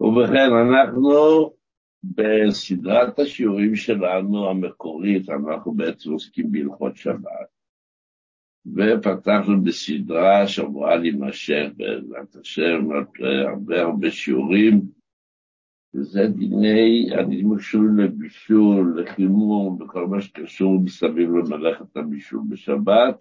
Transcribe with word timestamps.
ובכן, 0.00 0.50
אנחנו 0.52 1.10
בסדרת 2.04 3.18
השיעורים 3.18 3.74
שלנו 3.76 4.50
המקורית, 4.50 5.30
אנחנו 5.30 5.72
בעצם 5.72 6.12
עוסקים 6.12 6.52
בהלכות 6.52 6.96
שבת, 6.96 7.56
ופתחנו 8.66 9.62
בסדרה 9.64 10.46
שאמורה 10.48 10.96
להימשך 10.96 11.66
בעזרת 11.76 12.36
השם 12.36 12.88
הרבה 13.46 13.80
הרבה 13.80 14.10
שיעורים, 14.10 14.80
וזה 15.94 16.26
דיני, 16.26 17.08
הקשורים 17.54 17.98
לבישול, 17.98 19.00
לחימום, 19.00 19.82
וכל 19.82 20.06
מה 20.06 20.20
שקשור 20.20 20.80
מסביב 20.84 21.30
למלאכת 21.30 21.96
הבישול 21.96 22.40
בשבת. 22.48 23.18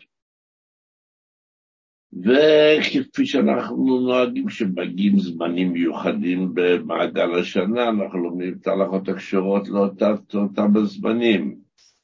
וכפי 2.23 3.25
שאנחנו 3.25 4.00
נוהגים 4.00 4.47
כשמגיעים 4.47 5.20
זמנים 5.20 5.73
מיוחדים 5.73 6.52
במעגל 6.54 7.39
השנה, 7.39 7.89
אנחנו 7.89 8.20
לומדים 8.20 8.54
את 8.61 8.68
ההלכות 8.68 9.10
הקשורות 9.10 9.68
לאותם 9.68 10.75
הזמנים. 10.75 11.60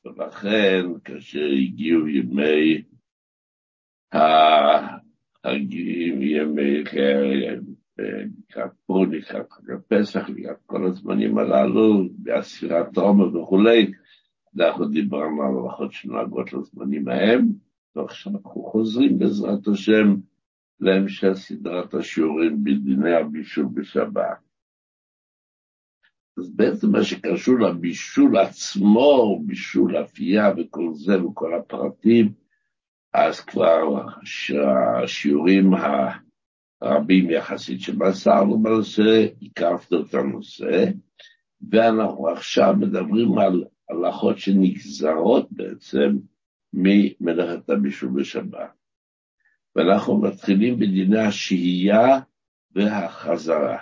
ולכן, 0.05 0.85
כאשר 1.03 1.45
הגיעו 1.61 2.07
ימי 2.07 2.81
החגים, 5.43 6.21
ימי 6.21 6.84
לקראת 7.98 8.71
פור, 8.85 9.05
לקראת 9.05 9.51
חג 9.51 9.71
הפסח, 9.71 10.29
לקראת 10.29 10.57
כל 10.65 10.85
הזמנים 10.85 11.37
הללו, 11.37 12.03
בעשירת 12.17 12.98
עומר 12.98 13.37
וכולי, 13.37 13.91
אנחנו 14.59 14.85
דיברנו 14.85 15.43
על 15.43 15.63
הלכות 15.63 15.93
שנוהגות 15.93 16.53
לזמנים 16.53 17.07
ההם. 17.07 17.70
ועכשיו 17.95 18.33
אנחנו 18.33 18.63
חוזרים 18.63 19.19
בעזרת 19.19 19.67
השם 19.67 20.15
להמשך 20.79 21.33
סדרת 21.33 21.93
השיעורים 21.93 22.63
בדיני 22.63 23.13
הבישול 23.13 23.65
בשבת. 23.73 24.37
אז 26.37 26.49
בעצם 26.55 26.91
מה 26.91 27.03
שקשור 27.03 27.59
לבישול 27.59 28.37
עצמו, 28.37 29.39
בישול 29.45 30.03
אפייה 30.03 30.51
וכל 30.57 30.93
זה 30.93 31.23
וכל 31.25 31.53
הפרטים, 31.53 32.33
אז 33.13 33.41
כבר 33.41 34.05
השיעורים 35.03 35.71
הרבים 36.81 37.29
יחסית 37.29 37.81
שמסרנו 37.81 38.59
בנושא, 38.63 39.27
הקפנו 39.41 40.01
את 40.01 40.13
הנושא, 40.13 40.85
ואנחנו 41.71 42.27
עכשיו 42.29 42.73
מדברים 42.79 43.37
על 43.37 43.63
הלכות 43.89 44.37
שנגזרות 44.37 45.51
בעצם 45.51 46.17
ממלאכת 46.73 47.69
הבישול 47.69 48.09
בשבת. 48.09 48.71
ואנחנו 49.75 50.21
מתחילים 50.21 50.79
בדיני 50.79 51.19
השהייה 51.19 52.19
והחזרה. 52.75 53.77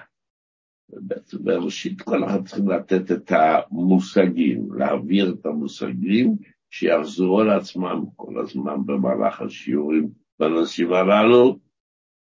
בראשית 1.34 2.02
כל 2.02 2.26
אחד 2.26 2.48
צריכים 2.48 2.70
לתת 2.70 3.12
את 3.12 3.32
המושגים, 3.32 4.74
להעביר 4.74 5.36
את 5.40 5.46
המושגים 5.46 6.36
שיחזרו 6.70 7.42
על 7.42 7.50
עצמם 7.50 8.04
כל 8.16 8.40
הזמן 8.40 8.86
במהלך 8.86 9.42
השיעורים 9.42 10.10
בנושאים 10.40 10.94
הללו. 10.94 11.60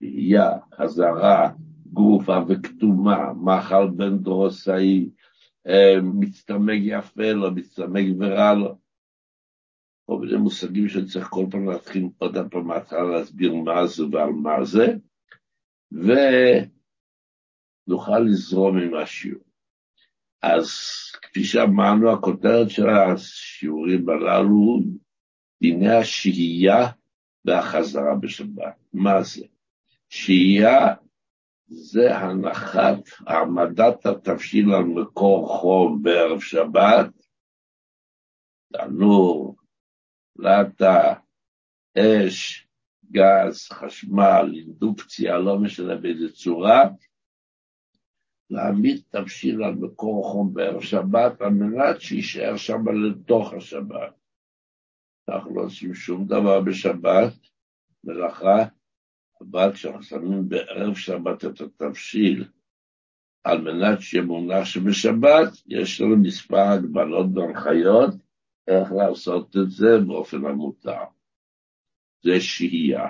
שהייה, 0.03 0.49
חזרה, 0.75 1.49
גופה 1.85 2.39
וכתומה, 2.47 3.33
מחל 3.33 3.87
בן 3.95 4.17
דרוסאי, 4.17 5.09
אה, 5.67 6.01
מצטמק 6.03 6.79
יפה 6.81 7.31
לו, 7.31 7.51
מצטמק 7.51 8.05
ורע 8.19 8.53
לו. 8.53 8.77
כל 10.14 10.19
מיני 10.19 10.38
מושגים 10.38 10.89
שצריך 10.89 11.28
כל 11.28 11.45
פעם 11.52 11.69
להתחיל 11.69 12.09
עוד 12.17 12.38
פעם 12.52 12.67
מההתחלה 12.67 13.03
להסביר 13.03 13.53
מה 13.53 13.88
זה 13.88 14.03
ועל 14.11 14.30
מה 14.30 14.66
זה, 14.66 14.94
ונוכל 17.88 18.20
לזרום 18.20 18.78
עם 18.78 18.94
השיעור. 18.95 19.44
אז 20.42 20.67
כפי 21.22 21.44
שאמרנו, 21.44 22.11
הכותרת 22.11 22.70
של 22.70 22.89
השיעורים 22.89 24.09
הללו, 24.09 24.80
דיני 25.61 25.95
השהייה 25.95 26.87
והחזרה 27.45 28.16
בשבת. 28.16 28.76
מה 28.93 29.23
זה? 29.23 29.45
שהייה 30.10 30.95
זה 31.67 32.17
הנחת, 32.17 33.10
העמדת 33.27 34.05
התבשיל 34.05 34.73
על 34.73 34.83
מקור 34.83 35.58
חום 35.58 36.04
בערב 36.04 36.39
שבת, 36.39 37.10
תנור, 38.73 39.55
פלטה, 40.38 41.14
אש, 41.98 42.67
גז, 43.11 43.70
חשמל, 43.70 44.54
אינדוקציה, 44.55 45.38
לא 45.38 45.60
משנה 45.60 45.95
באיזה 45.95 46.33
צורה, 46.33 46.83
להעמיד 48.49 49.02
תבשיל 49.10 49.64
על 49.64 49.73
מקור 49.73 50.32
חום 50.32 50.54
בערב 50.54 50.82
שבת, 50.82 51.42
על 51.42 51.49
מנת 51.49 52.02
שיישאר 52.02 52.58
שם 52.58 52.89
לתוך 52.89 53.54
השבת. 53.54 54.14
אנחנו 55.30 55.55
לא 55.55 55.61
עושים 55.61 55.93
שום 55.93 56.26
דבר 56.27 56.61
בשבת, 56.61 57.33
מלאכה, 58.04 58.66
אבל 59.42 59.73
כשאנחנו 59.73 60.04
שמים 60.04 60.49
בערב 60.49 60.95
שבת 60.95 61.45
את 61.45 61.61
התבשיל, 61.61 62.45
על 63.43 63.61
מנת 63.61 64.02
שיהיה 64.02 64.23
מונח 64.23 64.66
שבשבת, 64.66 65.49
יש 65.67 66.02
לנו 66.02 66.17
מספר 66.17 66.58
הגבלות 66.58 67.26
והנחיות, 67.33 68.14
איך 68.67 68.91
לעשות 68.91 69.55
את 69.55 69.71
זה 69.71 69.97
באופן 70.07 70.45
המותר. 70.45 71.03
זה 72.23 72.39
שהייה. 72.39 73.07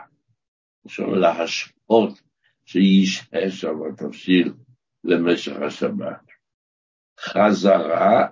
אפשר 0.86 1.08
להשפות 1.08 2.22
שישהה 2.66 3.50
שם 3.50 3.76
התבשיל 3.90 4.54
למשך 5.04 5.62
השבת. 5.68 6.22
חזרה, 7.20 8.28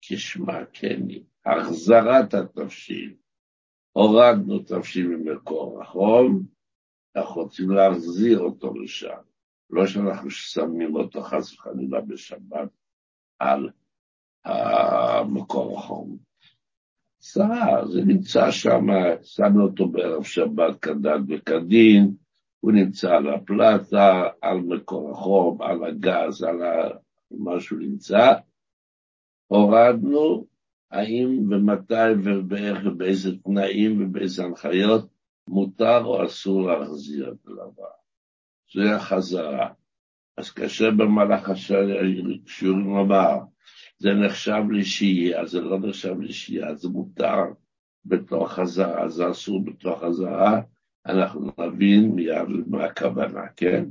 כשמה 0.00 0.64
כן 0.72 1.08
היא, 1.08 1.24
החזרת 1.44 2.34
התבשיל. 2.34 3.16
הורדנו 3.92 4.58
תבשיל 4.58 5.06
ממקור 5.06 5.82
החום, 5.82 6.42
אנחנו 7.16 7.42
רוצים 7.42 7.70
להחזיר 7.70 8.38
אותו 8.38 8.74
לשם. 8.74 9.20
לא 9.70 9.86
שאנחנו 9.86 10.30
שמים 10.30 10.96
אותו 10.96 11.22
חס 11.22 11.52
וחלילה 11.52 12.00
בשבת 12.00 12.70
על 13.38 13.70
המקור 14.44 15.78
החום. 15.78 16.27
שרה, 17.20 17.86
זה 17.88 18.04
נמצא 18.04 18.50
שם, 18.50 18.86
שמנו 19.22 19.64
אותו 19.64 19.88
בערב 19.88 20.24
שבת 20.24 20.80
כדת 20.82 21.20
וכדין, 21.28 22.14
הוא 22.60 22.72
נמצא 22.72 23.16
על 23.16 23.34
הפלטה, 23.34 24.28
על 24.40 24.60
מקור 24.60 25.10
החום, 25.10 25.62
על 25.62 25.84
הגז, 25.84 26.42
על 26.42 26.56
מה 27.30 27.60
שהוא 27.60 27.78
נמצא. 27.78 28.32
הורדנו, 29.46 30.46
האם 30.90 31.52
ומתי 31.52 31.94
ובאיך 32.24 32.78
ובאיזה 32.84 33.30
תנאים 33.44 34.02
ובאיזה 34.02 34.44
הנחיות 34.44 35.08
מותר 35.48 36.04
או 36.04 36.26
אסור 36.26 36.62
להחזיר 36.62 37.32
את 37.32 37.46
הדבר. 37.46 37.84
זה 38.74 38.96
החזרה. 38.96 39.68
אז 40.36 40.50
כאשר 40.50 40.90
במהלך 40.90 41.48
השיעורים 41.48 42.96
אמר, 42.96 43.38
זה 43.98 44.08
נחשב 44.14 44.62
לשהייה, 44.70 45.46
זה 45.46 45.60
לא 45.60 45.78
נחשב 45.78 46.20
לשהייה, 46.20 46.74
זה 46.74 46.88
מותר 46.88 47.42
בתוך 48.04 48.58
הזרה, 48.58 49.08
זה 49.08 49.30
אסור 49.30 49.64
בתוך 49.64 50.02
הזרה, 50.02 50.60
אנחנו 51.06 51.50
נבין 51.58 52.10
מיד 52.14 52.48
מה 52.66 52.84
הכוונה, 52.84 53.48
כן? 53.56 53.84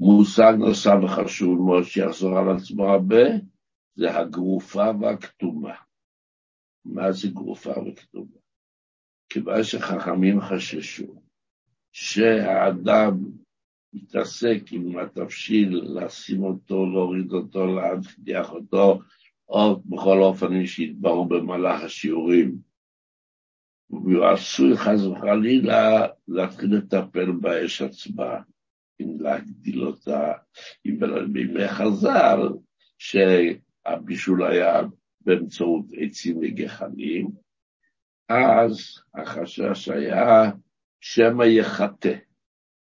מושג 0.00 0.52
נוסף 0.58 0.94
וחשוב 1.04 1.60
מאוד 1.60 1.82
שיחזור 1.82 2.38
על 2.38 2.56
עצמו 2.56 2.84
הרבה, 2.88 3.24
זה 3.94 4.18
הגרופה 4.18 4.84
והכתומה. 5.00 5.74
מה 6.84 7.12
זה 7.12 7.28
גרופה 7.28 7.70
וכתומה? 7.70 8.36
כיוון 9.28 9.62
שחכמים 9.62 10.40
חששו 10.40 11.22
שהאדם 11.92 13.20
מתעסק 13.94 14.60
עם 14.70 14.98
התבשיל, 14.98 15.80
לשים 15.84 16.42
אותו, 16.42 16.86
להוריד 16.86 17.32
אותו, 17.32 17.66
להדיח 17.66 18.52
אותו, 18.52 19.00
או 19.48 19.80
בכל 19.86 20.22
אופנים 20.22 20.66
שיתבררו 20.66 21.24
במהלך 21.24 21.82
השיעורים. 21.82 22.58
והוא 23.90 24.24
עשוי 24.24 24.76
חס 24.76 25.00
וחלילה 25.00 26.06
להתחיל 26.28 26.76
לטפל 26.76 27.32
באש 27.32 27.82
עצמה, 27.82 28.40
אם 29.00 29.16
להגדיל 29.20 29.84
אותה, 29.84 30.32
אם 30.86 30.98
בימי 31.32 31.68
חז"ל, 31.68 32.38
שהבישול 32.98 34.44
היה 34.44 34.82
באמצעות 35.20 35.84
עצים 35.96 36.36
וגחלים, 36.36 37.30
אז 38.28 38.78
החשש 39.14 39.88
היה 39.88 40.50
שמא 41.00 41.44
יחטא. 41.44 42.14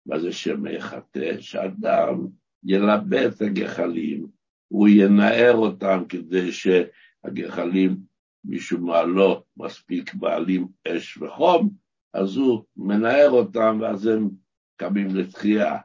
מה 0.05 0.19
זה 0.19 0.31
שם 0.31 0.65
יחטא? 0.65 1.41
שאדם 1.41 2.27
ילבה 2.63 3.25
את 3.25 3.41
הגחלים, 3.41 4.27
הוא 4.67 4.87
ינער 4.87 5.55
אותם 5.55 6.03
כדי 6.09 6.51
שהגחלים, 6.51 7.97
משום 8.45 8.85
מה 8.85 9.03
לא 9.03 9.43
מספיק 9.57 10.13
בעלים 10.13 10.67
אש 10.87 11.17
וחום, 11.17 11.69
אז 12.13 12.37
הוא 12.37 12.63
מנער 12.77 13.29
אותם 13.29 13.77
ואז 13.81 14.07
הם 14.07 14.29
קמים 14.77 15.15
לתחייה, 15.15 15.77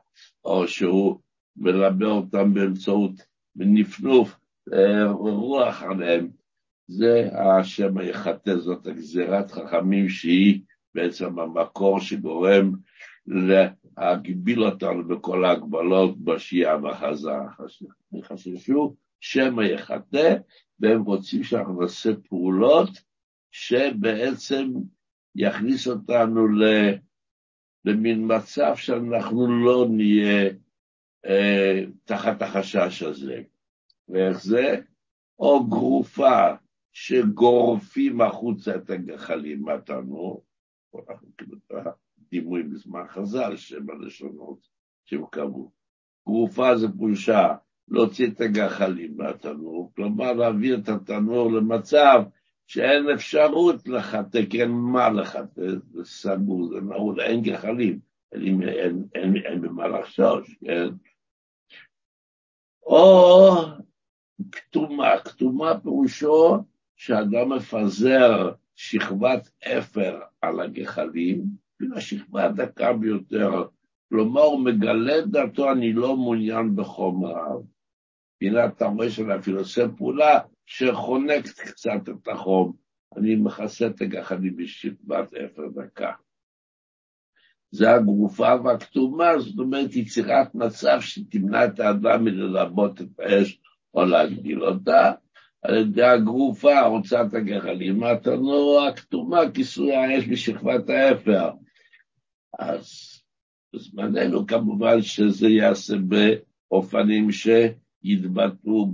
או 0.45 0.69
שהוא 0.69 1.21
מלבה 1.57 2.07
אותם 2.07 2.55
באמצעות 2.55 3.13
נפנוף 3.57 4.37
אה, 4.73 5.11
רוח 5.11 5.83
עליהם, 5.83 6.29
זה 6.89 7.29
השם 7.33 7.99
היחטא, 7.99 8.57
זאת 8.57 8.87
הגזירת 8.87 9.51
חכמים 9.51 10.09
שהיא 10.09 10.61
בעצם 10.95 11.39
המקור 11.39 12.01
שגורם 12.01 12.73
להגביל 13.31 14.65
אותנו 14.65 15.09
בכל 15.09 15.45
ההגבלות 15.45 16.19
בשיעה 16.25 16.83
והחזרה. 16.83 17.53
חששו 18.23 18.97
שמא 19.21 19.63
יחטא, 19.63 20.37
והם 20.81 21.03
רוצים 21.03 21.43
שאנחנו 21.43 21.81
נעשה 21.81 22.11
פעולות 22.29 22.91
שבעצם 23.51 24.73
יכניס 25.35 25.89
אותנו 25.89 26.47
למין 27.85 28.37
מצב 28.37 28.73
שאנחנו 28.77 29.65
לא 29.65 29.87
נהיה 29.91 30.51
אה, 31.27 31.85
תחת 32.05 32.43
החשש 32.43 33.03
הזה. 33.03 33.43
ואיך 34.09 34.43
זה? 34.43 34.81
או 35.39 35.67
גרופה 35.67 36.55
שגורפים 36.93 38.21
החוצה 38.21 38.75
את 38.77 38.91
הגחלים 38.91 39.63
מהתנור, 39.63 40.45
דימוי 42.31 42.63
בזמן 42.63 43.09
חז"ל, 43.09 43.57
שבע 43.57 43.95
לשונות 44.01 44.59
שהם 45.05 45.25
קבעו. 45.31 45.73
גרופה 46.27 46.77
זה 46.77 46.87
פולשה 46.99 47.55
להוציא 47.89 48.27
את 48.27 48.41
הגחלים 48.41 49.17
מהתנור, 49.17 49.93
כלומר 49.97 50.33
להעביר 50.33 50.79
את 50.79 50.89
התנור 50.89 51.53
למצב 51.53 52.23
שאין 52.67 53.11
אפשרות 53.15 53.89
לחטא, 53.89 54.41
כי 54.51 54.63
אין 54.63 54.71
מה 54.71 55.09
לחטא, 55.09 55.63
זה 55.91 56.05
סגור, 56.05 56.69
זה 56.69 56.81
נעול, 56.81 57.21
אין 57.21 57.43
גחלים, 57.43 57.99
אין, 58.33 58.63
אין, 58.69 59.05
אין, 59.15 59.37
אין 59.37 59.61
במה 59.61 59.89
לחשוש, 59.89 60.57
כן? 60.65 60.89
או 62.83 63.51
כתומה, 64.53 65.19
כתומה 65.25 65.81
פירושו 65.81 66.57
שאדם 66.97 67.53
מפזר 67.53 68.53
שכבת 68.75 69.51
אפר 69.65 70.21
על 70.41 70.61
הגחלים, 70.61 71.45
אפילו 71.81 71.97
השכבה 71.97 72.45
הדקה 72.45 72.93
ביותר, 72.93 73.65
כלומר 74.09 74.41
הוא 74.41 74.65
מגלה 74.65 75.21
דעתו, 75.21 75.73
אני 75.73 75.93
לא 75.93 76.17
מעוניין 76.17 76.77
בחומריו. 76.77 77.61
הנה 78.43 78.67
אתה 78.67 78.87
רואה 78.87 79.11
שאני 79.11 79.37
אפילו 79.37 79.59
עושה 79.59 79.89
פעולה 79.97 80.39
שחונקת 80.67 81.61
קצת 81.61 82.09
את 82.09 82.29
החום, 82.29 82.73
אני 83.17 83.37
מכסה 83.37 83.87
את 83.87 84.01
הגחלים 84.01 84.57
בשכבת 84.57 85.35
אפר 85.35 85.63
דקה. 85.75 86.13
זה 87.71 87.95
הגרופה 87.95 88.55
והכתומה, 88.65 89.39
זאת 89.39 89.59
אומרת 89.59 89.97
יצירת 89.97 90.55
מצב 90.55 91.01
שתמנע 91.01 91.65
את 91.65 91.81
האדם 91.81 92.25
מללבות 92.25 93.01
את 93.01 93.21
האש 93.21 93.61
או 93.95 94.05
להגדיל 94.05 94.65
אותה, 94.65 95.13
על 95.63 95.77
ידי 95.77 96.03
הגרופה, 96.03 96.81
הוצאת 96.81 97.35
הגחלים, 97.35 98.03
התנור 98.03 98.83
הכתומה, 98.89 99.41
כיסוי 99.55 99.95
האש 99.95 100.29
בשכבת 100.29 100.89
האפר. 100.89 101.51
אז 102.59 103.21
בזמננו 103.75 104.47
כמובן 104.47 105.03
שזה 105.03 105.49
ייעשה 105.49 105.95
באופנים 106.71 107.29
שיתבטאו 107.33 108.93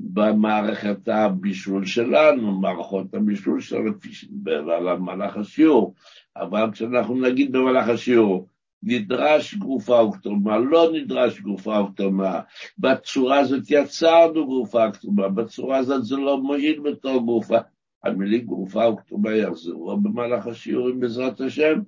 במערכת 0.00 1.08
הבישול 1.08 1.86
שלנו, 1.86 2.60
מערכות 2.60 3.14
הבישול 3.14 3.60
שלנו, 3.60 4.00
כפי 4.00 4.12
שדיבר 4.12 4.70
על 4.70 4.88
המהלך 4.88 5.36
השיעור. 5.36 5.94
אבל 6.36 6.70
כשאנחנו 6.72 7.14
נגיד 7.20 7.52
במהלך 7.52 7.88
השיעור, 7.88 8.48
נדרש 8.82 9.54
גופה 9.54 10.02
וכתומה, 10.02 10.58
לא 10.58 10.90
נדרש 10.92 11.40
גופה 11.40 11.80
וכתומה, 11.80 12.40
בצורה 12.78 13.38
הזאת 13.38 13.62
יצרנו 13.70 14.46
גופה 14.46 14.86
וכתומה, 14.88 15.28
בצורה 15.28 15.78
הזאת 15.78 16.04
זה 16.04 16.16
לא 16.16 16.38
מועיל 16.42 16.80
בתור 16.80 17.22
גופה. 17.22 17.58
המילים 18.04 18.46
גופה 18.46 18.88
וכתומה 18.88 19.32
יחזרו 19.32 19.96
במהלך 19.96 20.46
השיעורים 20.46 21.00
בעזרת 21.00 21.40
השם, 21.40 21.80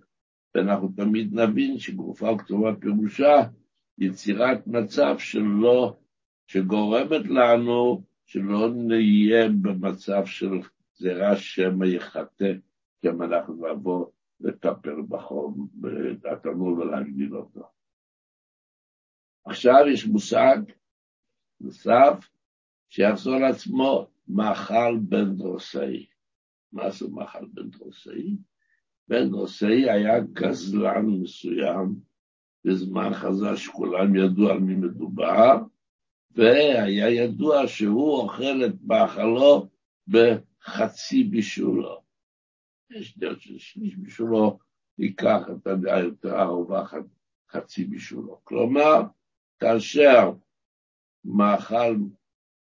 ואנחנו 0.54 0.88
תמיד 0.96 1.34
נבין 1.34 1.78
שגופה 1.78 2.32
וכתומה 2.32 2.76
פירושה 2.76 3.36
יצירת 3.98 4.66
מצב 4.66 5.18
שלא, 5.18 5.98
שגורמת 6.46 7.26
לנו 7.26 8.04
שלא 8.26 8.70
נהיה 8.74 9.48
במצב 9.62 10.26
של 10.26 10.50
גזירה 10.96 11.36
שמא 11.36 11.84
יחטא, 11.84 12.52
שמא 13.02 13.24
אנחנו 13.24 13.66
נבוא 13.66 14.06
לטפל 14.40 15.02
בחום, 15.08 15.68
בתנור 15.74 16.68
ולהגדיל 16.68 17.36
אותו. 17.36 17.62
עכשיו 19.44 19.84
יש 19.92 20.06
מושג 20.06 20.58
נוסף 21.60 22.28
שיחזור 22.88 23.36
לעצמו 23.36 24.06
מאכל 24.28 24.96
בן 25.02 25.36
דרוסאי. 25.36 26.06
מה 26.72 26.90
זה 26.90 27.08
מאכל 27.08 27.46
בן 27.46 27.70
דרוסאי? 27.70 28.36
בן 29.08 29.30
דרוסאי 29.30 29.90
היה 29.90 30.20
גזלן 30.20 31.06
מסוים 31.06 31.94
בזמן 32.64 33.14
חז"ל 33.14 33.56
שכולם 33.56 34.16
ידעו 34.16 34.48
על 34.48 34.58
מי 34.58 34.74
מדובר, 34.74 35.56
והיה 36.30 37.10
ידוע 37.10 37.66
שהוא 37.66 38.12
אוכל 38.12 38.64
את 38.66 38.74
מאכלו 38.84 39.68
בחצי 40.08 41.24
בישולו. 41.24 42.02
יש 42.90 43.18
דרך 43.18 43.42
של 43.42 43.58
שליש 43.58 43.96
בשולו, 43.96 44.58
ייקח 44.98 45.42
את 45.52 45.66
הדעה 45.66 46.00
יותר 46.00 46.42
ארובה 46.42 46.84
חצי 47.50 47.84
בשולו. 47.84 48.40
כלומר, 48.44 49.02
כאשר 49.58 50.32
מאכל 51.24 51.96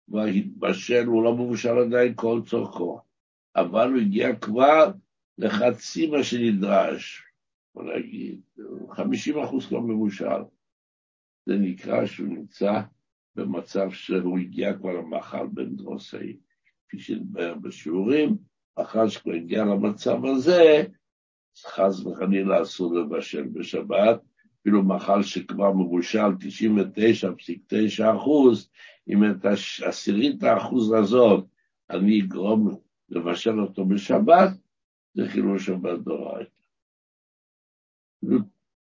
והתבשל, 0.07 1.05
הוא 1.05 1.23
לא 1.23 1.33
מבושל 1.33 1.79
עדיין 1.79 2.13
כל 2.15 2.41
צורכו, 2.45 2.99
אבל 3.55 3.89
הוא 3.89 4.01
הגיע 4.01 4.35
כבר 4.35 4.91
לחצי 5.37 6.07
מה 6.07 6.23
שנדרש, 6.23 7.23
בוא 7.75 7.83
נגיד, 7.83 8.41
50 8.91 9.39
אחוז 9.39 9.65
כבר 9.67 9.79
מבושל. 9.79 10.41
זה 11.45 11.55
נקרא 11.57 12.05
שהוא 12.05 12.27
נמצא 12.27 12.81
במצב 13.35 13.91
שהוא 13.91 14.39
הגיע 14.39 14.73
כבר 14.73 14.91
למאכל 14.91 15.47
בן 15.47 15.75
דרוסאי, 15.75 16.37
כפי 16.87 16.99
שנדבר 16.99 17.53
בשיעורים, 17.53 18.37
אחר 18.75 19.07
שכבר 19.07 19.33
הגיע 19.33 19.63
למצב 19.63 20.25
הזה, 20.25 20.83
חס 21.65 22.05
וחלילה 22.05 22.61
אסור 22.61 22.95
לבשל 22.95 23.43
בשבת, 23.43 24.21
אפילו 24.61 24.83
מאכל 24.83 25.23
שכבר 25.23 25.71
מבושל 25.71 26.19
99.9 26.19 28.15
אחוז, 28.17 28.69
אם 29.07 29.23
את 29.31 29.45
העשירית 29.45 30.43
האחוז 30.43 30.93
הזאת 30.93 31.45
אני 31.89 32.21
אגרום 32.21 32.77
לבשל 33.09 33.59
אותו 33.59 33.85
בשבת, 33.85 34.49
זה 35.13 35.23
חילול 35.29 35.59
שבת 35.59 35.99
דורייתא. 35.99 36.51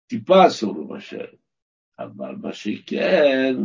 טיפה 0.07 0.47
אסור 0.47 0.79
לבשל, 0.81 1.35
אבל 1.99 2.35
מה 2.41 2.53
שכן, 2.53 3.55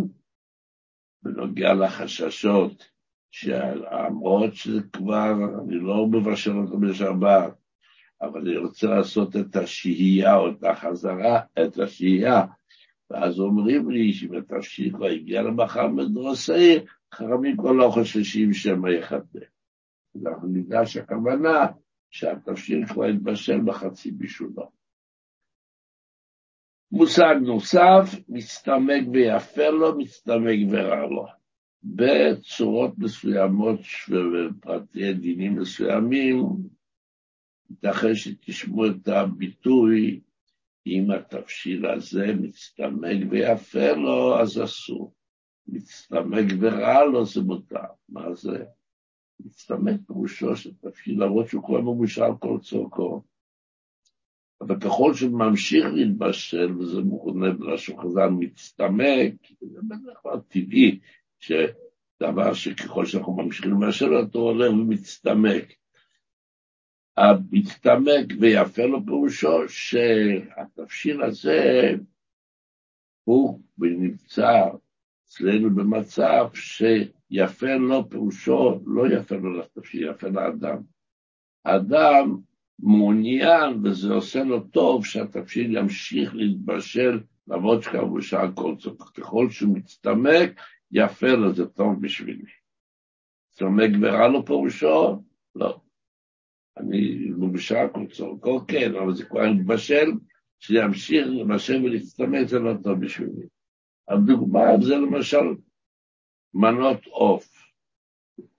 בנוגע 1.23 1.75
לחששות 1.75 2.90
שלמרות 3.31 4.55
שזה 4.55 4.81
כבר, 4.93 5.33
אני 5.62 5.75
לא 5.75 6.07
מבשל 6.07 6.57
אותו 6.57 6.79
בשבת, 6.79 7.52
אבל 8.23 8.40
אני 8.40 8.57
רוצה 8.57 8.87
לעשות 8.87 9.37
את 9.37 9.57
השהייה 9.57 10.37
או 10.37 10.50
את 10.50 10.64
החזרה, 10.64 11.40
את 11.67 11.79
השהייה, 11.79 12.45
ואז 13.11 13.40
אומרים 13.40 13.90
לי 13.90 14.12
שאם 14.12 14.35
התפשיט 14.35 14.95
כבר 14.95 15.07
הגיע 15.07 15.43
למחר 15.43 15.88
מדרוסאי, 15.88 16.79
חכמים 17.14 17.57
כבר 17.57 17.73
לא 17.73 17.90
חוששים 17.90 18.52
שמא 18.52 18.88
יחטא. 18.88 19.38
אנחנו 20.23 20.49
נדע 20.49 20.87
שהכוונה 20.87 21.67
שהתפשיט 22.11 22.88
כבר 22.88 23.09
יתבשל 23.09 23.61
בחצי 23.64 24.11
בישולו. 24.11 24.71
מושג 26.93 27.35
נוסף, 27.43 28.19
מצטמק 28.29 29.09
ויפה 29.12 29.69
לו, 29.69 29.99
מצטמק 29.99 30.59
ורע 30.71 31.07
לו. 31.07 31.26
בצורות 31.83 32.99
מסוימות 32.99 33.81
ובפרטי 34.09 35.12
דינים 35.12 35.59
מסוימים, 35.59 36.37
ייתכן 37.71 38.14
שתשמעו 38.14 38.87
את 38.87 39.09
הביטוי, 39.09 40.21
אם 40.87 41.11
התבשיל 41.11 41.87
הזה 41.87 42.26
מצטמק 42.40 43.31
ויפה 43.31 43.93
לו, 43.93 44.40
אז 44.40 44.62
אסור. 44.64 45.14
מצטמק 45.67 46.45
ורע 46.61 47.05
לו, 47.05 47.26
זה 47.26 47.40
מותר. 47.40 47.87
מה 48.09 48.35
זה? 48.35 48.64
מצטמק 49.44 50.00
פירושו 50.06 50.56
של 50.56 50.70
תבשיל, 50.80 51.25
למרות 51.25 51.49
שהוא 51.49 51.64
כבר 51.64 51.80
מבושל 51.80 52.30
כל 52.40 52.59
צורכו. 52.62 53.23
אבל 54.61 54.80
ככל 54.80 55.14
שממשיך 55.14 55.87
להתבשל, 55.94 56.73
וזה 56.78 57.00
מכונה 57.00 57.50
בלשון 57.50 57.97
חז"ל 58.02 58.28
מצטמק, 58.38 59.35
זה 59.61 59.78
בדרך 59.82 60.18
כלל 60.23 60.40
טבעי, 60.49 61.00
שדבר 61.38 62.54
שככל 62.54 63.06
שאנחנו 63.06 63.37
ממשיכים 63.37 63.82
לבשל 63.82 64.14
אותו, 64.14 64.38
עולה 64.38 64.70
ומצטמק. 64.70 65.64
המצטמק 67.16 68.26
ויפה 68.40 68.82
לו 68.82 69.06
פירושו 69.06 69.68
שהתבשיל 69.68 71.23
הזה 71.23 71.92
הוא 73.25 73.61
נמצא 73.78 74.68
אצלנו 75.26 75.75
במצב 75.75 76.49
שיפה 77.32 77.75
לו 77.75 78.10
פירושו, 78.10 78.80
לא 78.87 79.14
יפה 79.14 79.34
לו 79.34 79.58
לתפקיד, 79.58 80.00
יפה 80.10 80.28
לאדם. 80.28 80.82
האדם 81.64 82.37
מעוניין, 82.78 83.84
וזה 83.84 84.14
עושה 84.14 84.44
לו 84.44 84.60
טוב, 84.60 85.04
שהתפשיל 85.04 85.76
ימשיך 85.76 86.34
להתבשל, 86.34 87.20
למרות 87.49 87.84
בשעה 88.16 88.52
כל 88.52 88.75
זאת. 88.78 89.02
ככל 89.02 89.50
שהוא 89.50 89.76
מצטמק, 89.76 90.60
יפה 90.92 91.32
לו, 91.32 91.52
זה 91.52 91.66
טוב 91.66 92.00
בשבילי. 92.00 92.50
צמק 93.50 93.90
ורע 94.02 94.28
לו 94.28 94.46
פירושו? 94.46 95.22
לא. 95.54 95.80
אני 96.76 97.28
לא 97.28 97.46
בשעה 97.52 97.88
כל 97.88 98.06
צורך, 98.06 98.64
כן, 98.68 98.94
אבל 98.94 99.14
זה 99.14 99.25
כבר 99.25 99.52
מתבשל, 99.52 100.10
שימשיך 100.58 101.26
לבשל 101.26 101.84
ולהצטמק 101.84 102.46
זה 102.46 102.58
לא 102.58 102.72
טוב 102.82 103.00
בשבילי. 103.00 103.46
הדוגמה 104.08 104.60
זה 104.80 104.96
למשל 104.96 105.54
מנות 106.54 107.07
עוף. 107.07 107.61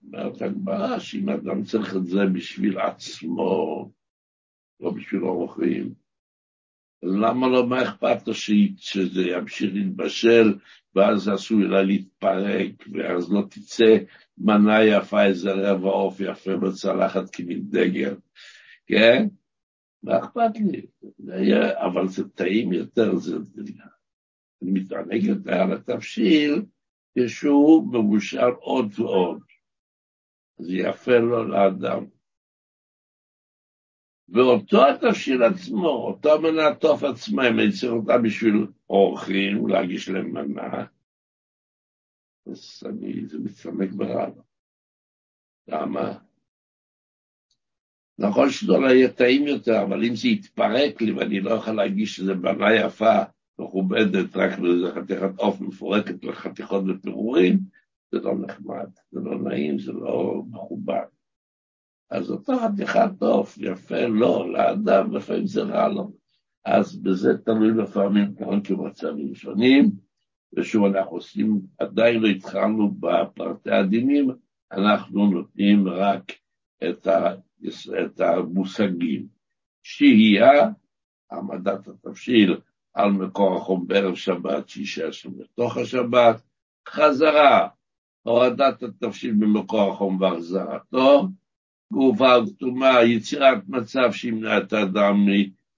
אומרת 0.03 0.41
הגמרא 0.41 0.99
שאם 0.99 1.29
אדם 1.29 1.63
צריך 1.63 1.95
את 1.95 2.05
זה 2.05 2.19
בשביל 2.33 2.79
עצמו, 2.79 3.91
לא 4.79 4.91
בשביל 4.91 5.23
אורחים, 5.23 5.93
אז 7.03 7.09
למה 7.15 7.47
לא, 7.47 7.67
מה 7.67 7.83
אכפת 7.83 8.27
לו 8.27 8.33
שזה 8.33 9.21
ימשיך 9.21 9.73
להתבשל, 9.73 10.53
ואז 10.95 11.27
עשוי 11.27 11.67
לה 11.67 11.83
להתפרק, 11.83 12.87
ואז 12.93 13.33
לא 13.33 13.41
תצא 13.49 13.97
מנה 14.37 14.83
יפה, 14.83 15.25
איזה 15.25 15.51
רבע 15.51 15.89
עוף 15.89 16.19
יפה 16.19 16.57
בצלחת 16.57 17.35
כמין 17.35 17.61
דגל, 17.69 18.15
כן? 18.87 19.27
מה 20.03 20.19
אכפת 20.19 20.57
לי? 20.71 20.85
זה 21.17 21.33
יהיה, 21.33 21.85
אבל 21.85 22.07
זה 22.07 22.29
טעים 22.29 22.73
יותר, 22.73 23.15
זה... 23.15 23.37
אני 24.61 24.71
מתענג 24.71 25.23
יותר 25.23 25.53
על 25.53 25.73
התבשיל, 25.73 26.61
כשהוא 27.17 27.93
מבושל 27.93 28.51
עוד 28.59 28.99
ועוד. 28.99 29.41
זה 30.57 30.73
יפה 30.73 31.17
לו 31.17 31.43
לאדם. 31.43 32.05
ואותו 34.29 34.77
התבשיל 34.87 35.43
עצמו, 35.43 35.87
אותו 35.87 36.41
מנת 36.41 36.83
עוף 36.83 37.03
עצמה, 37.03 37.47
אם 37.47 37.59
אני 37.59 37.71
צריך 37.71 37.91
אותה 37.91 38.17
בשביל 38.23 38.67
אורחים, 38.89 39.67
להגיש 39.67 40.09
להם 40.09 40.33
מנה, 40.33 40.85
אז 42.47 42.83
אני, 42.85 43.25
זה 43.27 43.37
מצטמק 43.39 43.91
ברב. 43.91 44.33
למה? 45.67 46.19
נכון 48.17 48.49
שזה 48.49 48.71
לא 48.71 48.87
יהיה 48.87 49.13
טעים 49.13 49.47
יותר, 49.47 49.83
אבל 49.83 50.05
אם 50.05 50.15
זה 50.15 50.27
יתפרק 50.27 51.01
לי 51.01 51.11
ואני 51.11 51.39
לא 51.39 51.51
יכול 51.51 51.73
להגיש 51.73 52.19
איזה 52.19 52.33
מנה 52.33 52.75
יפה, 52.75 53.23
מכובדת, 53.61 54.35
רק 54.35 54.59
לאיזה 54.59 54.91
חתיכת 54.95 55.39
עוף 55.39 55.61
מפורקת 55.61 56.23
לחתיכות 56.23 56.83
ופירורים, 56.87 57.59
זה 58.11 58.19
לא 58.19 58.39
נחמד, 58.39 58.89
זה 59.11 59.19
לא 59.19 59.39
נעים, 59.39 59.79
זה 59.79 59.91
לא 59.91 60.43
מכובד. 60.49 61.05
אז 62.09 62.31
אותה 62.31 62.53
חתיכת 62.63 63.21
עוף, 63.21 63.57
יפה 63.57 64.05
לא, 64.05 64.53
לאדם, 64.53 65.15
לפעמים 65.15 65.45
זה 65.45 65.61
רע 65.61 65.87
לו. 65.87 66.11
אז 66.65 66.95
בזה 66.95 67.37
תלוי 67.37 67.71
לפעמים 67.71 68.35
כאן 68.35 68.59
כמצבים 68.63 69.35
שונים, 69.35 69.91
ושוב 70.53 70.85
אנחנו 70.85 71.15
עושים, 71.15 71.61
עדיין 71.77 72.21
לא 72.21 72.27
התחלנו 72.27 72.91
בפרטי 72.91 73.71
הדינים, 73.71 74.29
אנחנו 74.71 75.27
נותנים 75.27 75.87
רק 75.87 76.31
את, 76.89 77.07
ה, 77.07 77.33
את 78.05 78.21
המושגים. 78.21 79.41
שהייה, 79.83 80.69
העמדת 81.31 81.87
התבשיל 81.87 82.57
על 82.93 83.11
מקור 83.11 83.57
החום 83.57 83.87
בערב 83.87 84.15
שבת, 84.15 84.69
שם 84.69 85.37
בתוך 85.37 85.77
השבת, 85.77 86.41
חזרה, 86.87 87.67
הורדת 88.23 88.83
התבשיל 88.83 89.33
במקור 89.39 89.91
החום 89.91 90.21
והחזרתו, 90.21 91.27
גופה 91.93 92.35
כתומה, 92.47 93.03
יצירת 93.03 93.63
מצב 93.67 94.11
שימנע 94.11 94.57
את 94.57 94.73
האדם 94.73 95.25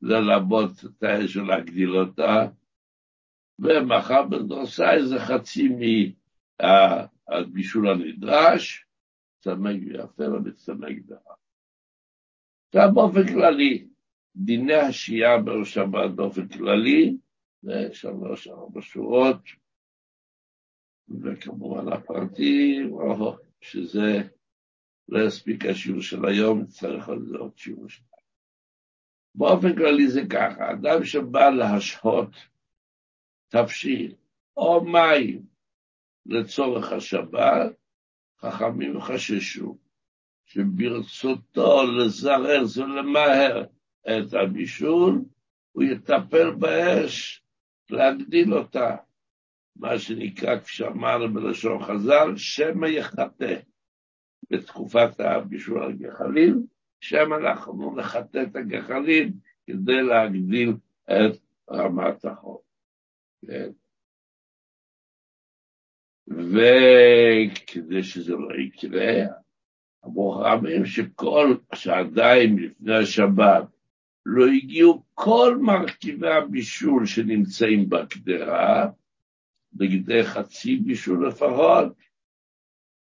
מללבות 0.02 0.72
את 0.86 1.04
האש 1.04 1.38
ולהגדיל 1.38 1.98
אותה, 1.98 2.48
ומחר 3.60 4.24
בדרוסאי 4.24 5.06
זה 5.06 5.20
חצי 5.20 5.70
מהבישול 6.60 7.90
הנדרש, 7.90 8.86
צמק 9.40 9.82
ויפה 9.86 10.24
ומצמק 10.24 10.98
דבר. 11.06 11.34
עכשיו 12.68 12.94
באופן 12.94 13.28
כללי, 13.28 13.88
דיני 14.36 14.74
השהייה 14.74 15.38
בראש 15.38 15.74
שבת 15.74 16.12
באופן 16.16 16.48
כללי, 16.48 17.18
זה 17.62 17.90
שלוש 17.94 18.48
ארבע 18.48 18.82
שורות, 18.82 19.42
וכמובן 21.22 21.94
הפרטים, 21.94 22.98
שזה 23.62 24.22
לא 25.10 25.28
יספיק 25.28 25.66
השיעור 25.66 26.02
של 26.02 26.26
היום, 26.26 26.66
צריך 26.66 27.06
זה 27.30 27.38
עוד 27.38 27.58
שיעור 27.58 27.90
שלנו. 27.90 28.08
באופן 29.36 29.76
כללי 29.76 30.08
זה 30.08 30.22
ככה, 30.30 30.72
אדם 30.72 31.06
שבא 31.06 31.50
להשהות 31.50 32.30
תבשיל 33.48 34.16
או 34.58 34.86
מים 34.86 35.46
לצורך 36.26 36.92
השבת, 36.92 37.74
חכמים 38.40 39.02
חששו 39.02 39.78
שברצותו 40.46 41.84
לזרז 41.84 42.78
ולמהר 42.78 43.66
את 44.08 44.34
הבישול, 44.34 45.22
הוא 45.72 45.84
יטפל 45.84 46.52
באש, 46.52 47.44
להגדיל 47.90 48.54
אותה. 48.54 48.96
מה 49.76 50.00
שנקרא, 50.00 50.60
כפי 50.60 50.84
בלשון 51.34 51.84
חז"ל, 51.84 52.38
שמא 52.38 52.86
יחטא. 52.86 53.60
בתקופת 54.50 55.20
הבישול 55.20 55.84
הגחלים, 55.84 56.66
שם 57.00 57.34
אנחנו 57.34 57.96
נחטא 57.96 58.44
את 58.44 58.56
הגחלים 58.56 59.34
כדי 59.68 60.02
להגדיל 60.02 60.74
את 61.04 61.40
רמת 61.72 62.26
החום. 62.26 62.58
כן? 63.48 63.70
וכדי 66.28 68.04
שזה 68.04 68.34
לא 68.34 68.56
יקרה, 68.56 69.24
אמרו 70.06 70.44
חכמים 70.44 70.86
שכל, 70.86 71.56
שעדיין 71.76 72.60
לפני 72.60 72.96
השבת 72.96 73.64
לא 74.26 74.46
הגיעו 74.48 75.04
כל 75.14 75.58
מרכיבי 75.62 76.30
הבישול 76.30 77.06
שנמצאים 77.06 77.90
בקדרה, 77.90 78.90
בגדי 79.74 80.24
חצי 80.24 80.76
בישול 80.76 81.28
לפחות, 81.28 81.94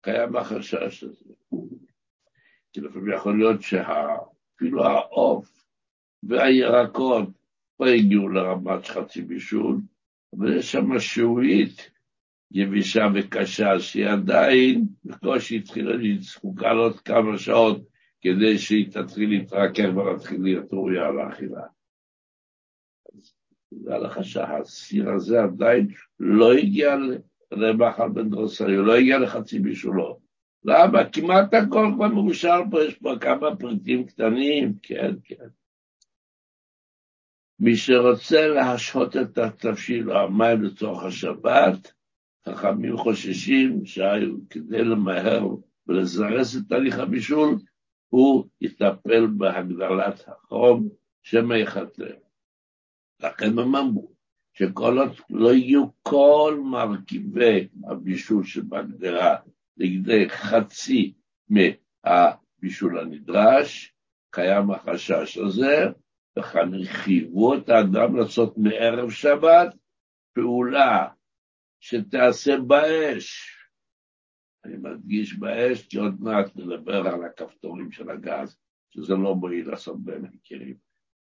קיים 0.02 0.36
החשש 0.36 1.04
הזה. 1.04 1.34
כי 2.74 2.82
לפעמים 2.82 3.14
יכול 3.14 3.38
להיות 3.38 3.62
שאפילו 3.62 4.84
העוף 4.84 5.66
והירקות 6.24 7.30
לא 7.80 7.86
הגיעו 7.86 8.30
לרמת 8.30 8.86
חצי 8.88 9.22
בישול, 9.22 9.78
אבל 10.34 10.58
יש 10.58 10.72
שם 10.72 11.00
שהועית 11.00 11.92
יבישה 12.52 13.08
וקשה, 13.14 13.80
שהיא 13.80 14.08
עדיין 14.08 14.86
בקושי 15.06 15.58
התחילה, 15.58 15.98
היא 15.98 16.18
זקוקה 16.22 16.74
לעוד 16.74 17.00
כמה 17.00 17.38
שעות 17.38 17.95
כדי 18.26 18.58
שהיא 18.58 18.92
תתחיל 18.92 19.30
להתרכך 19.30 19.90
ולהתחיל 19.96 20.44
להיות 20.44 20.74
ראויה 20.74 21.12
לאכילה. 21.12 21.62
תדע 23.70 23.98
לך 23.98 24.24
שהסיר 24.24 25.12
הזה 25.12 25.44
עדיין 25.44 25.88
לא 26.20 26.54
הגיע 26.54 26.96
למחל 27.52 28.10
בן 28.10 28.30
דרוסאי, 28.30 28.76
הוא 28.76 28.86
לא 28.86 28.96
הגיע 28.96 29.20
לחצי 29.20 29.60
בישולו. 29.60 30.20
למה? 30.64 31.10
כמעט 31.12 31.54
הכל 31.54 31.92
כבר 31.96 32.08
מאושר 32.08 32.62
פה, 32.72 32.84
יש 32.84 32.96
פה 32.96 33.14
כמה 33.22 33.56
פריטים 33.56 34.06
קטנים, 34.06 34.74
כן, 34.82 35.12
כן. 35.24 35.48
מי 37.60 37.76
שרוצה 37.76 38.48
להשהות 38.48 39.18
את 39.18 39.38
התבשיל 39.38 40.12
או 40.12 40.18
המים 40.18 40.64
לצורך 40.64 41.04
השבת, 41.04 41.94
חכמים 42.50 42.98
חוששים 42.98 43.86
שהיו 43.86 44.36
כדי 44.50 44.84
למהר 44.84 45.48
ולזרז 45.88 46.58
את 46.58 46.70
תהליך 46.70 47.00
הבישול, 47.00 47.56
הוא 48.10 48.46
יטפל 48.62 49.28
בהגדלת 49.38 50.28
החום 50.28 50.90
שמא 51.24 51.54
יחטא. 51.54 52.12
לכן 53.20 53.60
הם 53.60 53.76
אמרו 53.76 54.16
שכל 54.54 54.98
עוד 54.98 55.12
לא 55.30 55.54
יהיו 55.54 55.86
כל 56.04 56.62
מרכיבי 56.64 57.68
הבישול 57.90 58.44
שבהגדרה 58.44 59.36
לכדי 59.78 60.30
חצי 60.30 61.14
מהבישול 61.50 63.00
הנדרש, 63.00 63.94
קיים 64.32 64.72
החשש 64.72 65.38
הזה, 65.38 65.86
וכאן 66.40 66.84
חייבו 66.86 67.56
את 67.56 67.70
האדם 67.70 68.16
לעשות 68.16 68.58
מערב 68.58 69.10
שבת 69.10 69.76
פעולה 70.34 71.08
שתעשה 71.80 72.58
באש. 72.60 73.55
אני 74.66 74.78
מדגיש 74.78 75.36
באש, 75.38 75.88
כי 75.88 75.98
עוד 75.98 76.22
מעט 76.22 76.56
נדבר 76.56 77.08
על 77.08 77.24
הכפתורים 77.24 77.92
של 77.92 78.10
הגז, 78.10 78.58
שזה 78.90 79.14
לא 79.14 79.36
מועיל 79.36 79.70
לעשות 79.70 80.04
בין 80.04 80.22
מכירים. 80.22 80.76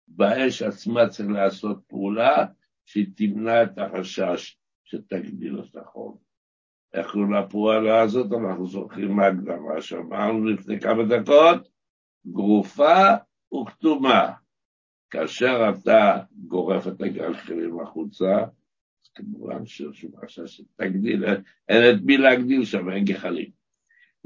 באש 0.08 0.62
עצמה 0.62 1.08
צריך 1.08 1.28
לעשות 1.28 1.78
פעולה 1.86 2.46
שהיא 2.86 3.06
תמנע 3.16 3.62
את 3.62 3.78
החשש 3.78 4.58
שתגדיל 4.84 5.60
את 5.60 5.76
החום. 5.76 6.16
איך 6.94 7.10
קוראים 7.12 7.32
לפועלה 7.32 8.02
הזאת? 8.02 8.32
אנחנו 8.32 8.66
זוכרים 8.66 9.16
מהגדרה 9.16 9.82
שאמרנו 9.82 10.44
לפני 10.44 10.80
כמה 10.80 11.02
דקות, 11.04 11.68
גרופה 12.26 13.14
וכתומה. 13.54 14.32
כאשר 15.10 15.70
אתה 15.70 16.18
גורף 16.32 16.88
את 16.88 17.00
הגלחלים 17.02 17.80
החוצה, 17.80 18.44
כמובן 19.18 19.66
ששום 19.66 20.10
חשש 20.24 20.56
שתגדיל, 20.56 21.24
אין 21.68 21.96
את 21.96 22.02
מי 22.04 22.16
להגדיל 22.16 22.64
שם, 22.64 22.90
אין 22.90 23.04
גחלים. 23.04 23.50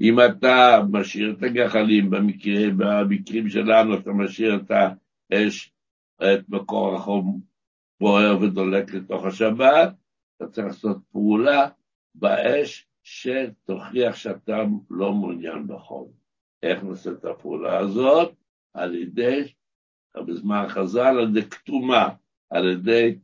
אם 0.01 0.17
אתה 0.21 0.81
משאיר 0.91 1.31
את 1.39 1.43
הגחלים, 1.43 2.11
במקרה, 2.11 2.71
במקרים 2.77 3.49
שלנו 3.49 3.99
אתה 3.99 4.13
משאיר 4.13 4.57
את 4.57 4.71
האש, 4.71 5.73
את 6.23 6.49
מקור 6.49 6.95
החום 6.95 7.41
בוער 8.01 8.41
ודולק 8.41 8.95
לתוך 8.95 9.25
השבת, 9.25 9.95
אתה 10.37 10.49
צריך 10.49 10.67
לעשות 10.67 10.99
פעולה 11.13 11.69
באש 12.15 12.89
שתוכיח 13.03 14.17
שאתה 14.17 14.59
לא 14.91 15.13
מעוניין 15.13 15.67
בחום. 15.67 16.13
איך 16.63 16.85
נעשה 16.85 17.11
את 17.11 17.25
הפעולה 17.25 17.79
הזאת? 17.79 18.35
על 18.75 18.95
ידי, 18.95 19.53
בזמן 20.27 20.65
חז"ל, 20.69 21.01
על 21.01 21.29
ידי 21.29 21.51
כתומה, 21.51 22.09
על 22.51 22.71
ידי 22.71 23.19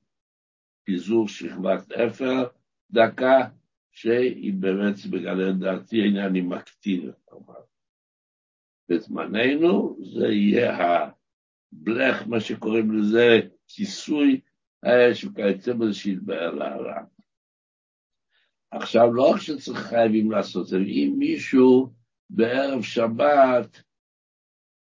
פיזור 0.89 1.29
שכבת 1.29 1.93
אפר, 1.93 2.47
דקה, 2.91 3.49
שהיא 3.93 4.53
באמת, 4.55 5.07
בגלל 5.11 5.53
דעתי, 5.53 5.97
היא 5.97 6.43
מקטין 6.43 7.11
בזמננו 8.89 9.99
זה 10.03 10.27
יהיה 10.27 10.77
הבלך, 11.73 12.27
מה 12.27 12.41
שקוראים 12.41 12.93
לזה, 12.93 13.41
כיסוי 13.67 14.41
האש 14.83 15.25
וכיוצא 15.25 15.73
בזה 15.73 15.95
שיתבהר 15.95 16.55
להרע. 16.55 17.03
עכשיו, 18.71 19.13
לא 19.13 19.31
רק 19.31 19.41
שצריך 19.41 19.79
חייבים 19.79 20.31
לעשות 20.31 20.63
את 20.63 20.69
זה, 20.69 20.77
אם 20.77 21.15
מישהו 21.19 21.93
בערב 22.31 22.83
שבת 22.83 23.83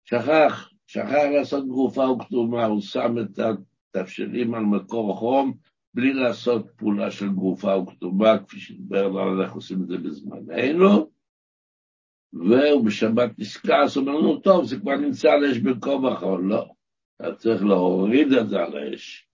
שכח, 0.04 0.70
שכח 0.86 1.24
לעשות 1.38 1.68
גרופה 1.68 2.02
וכתומה, 2.02 2.64
הוא 2.64 2.80
שם 2.80 3.14
את 3.18 3.38
התבשלים 3.38 4.54
על 4.54 4.62
מקור 4.62 5.16
חום, 5.16 5.71
בלי 5.94 6.12
לעשות 6.12 6.70
פעולה 6.76 7.10
של 7.10 7.28
גרופה 7.28 7.76
וכתובה, 7.76 8.38
כפי 8.38 8.60
שדיבר 8.60 9.08
לנו, 9.08 9.42
אנחנו 9.42 9.56
עושים 9.58 9.82
את 9.82 9.88
זה 9.88 9.98
בזמננו, 9.98 11.10
והוא 12.32 12.86
בשבת 12.86 13.38
נזכר, 13.38 13.84
אומר 13.96 14.12
לנו, 14.12 14.40
טוב, 14.40 14.64
זה 14.64 14.80
כבר 14.80 14.96
נמצא 14.96 15.30
על 15.30 15.44
אש 15.44 15.58
בין 15.58 15.78
החול, 16.12 16.48
לא, 16.48 16.72
אתה 17.20 17.34
צריך 17.34 17.62
להוריד 17.62 18.32
את 18.32 18.48
זה 18.48 18.56
על 18.56 18.76
האש. 18.76 19.28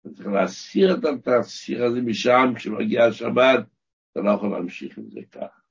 אתה 0.00 0.10
צריך 0.10 0.28
להסיר 0.28 0.94
את 0.94 1.04
התסיר 1.04 1.84
הזה 1.84 2.00
משם, 2.00 2.52
כשמגיע 2.56 3.04
השבת, 3.04 3.66
אתה 4.12 4.20
לא 4.20 4.30
יכול 4.30 4.50
להמשיך 4.50 4.98
עם 4.98 5.10
זה 5.10 5.20
כך. 5.30 5.62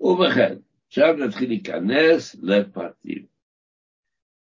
ובכן, 0.00 0.56
עכשיו 0.86 1.12
נתחיל 1.12 1.48
להיכנס 1.48 2.36
לפרטים. 2.42 3.26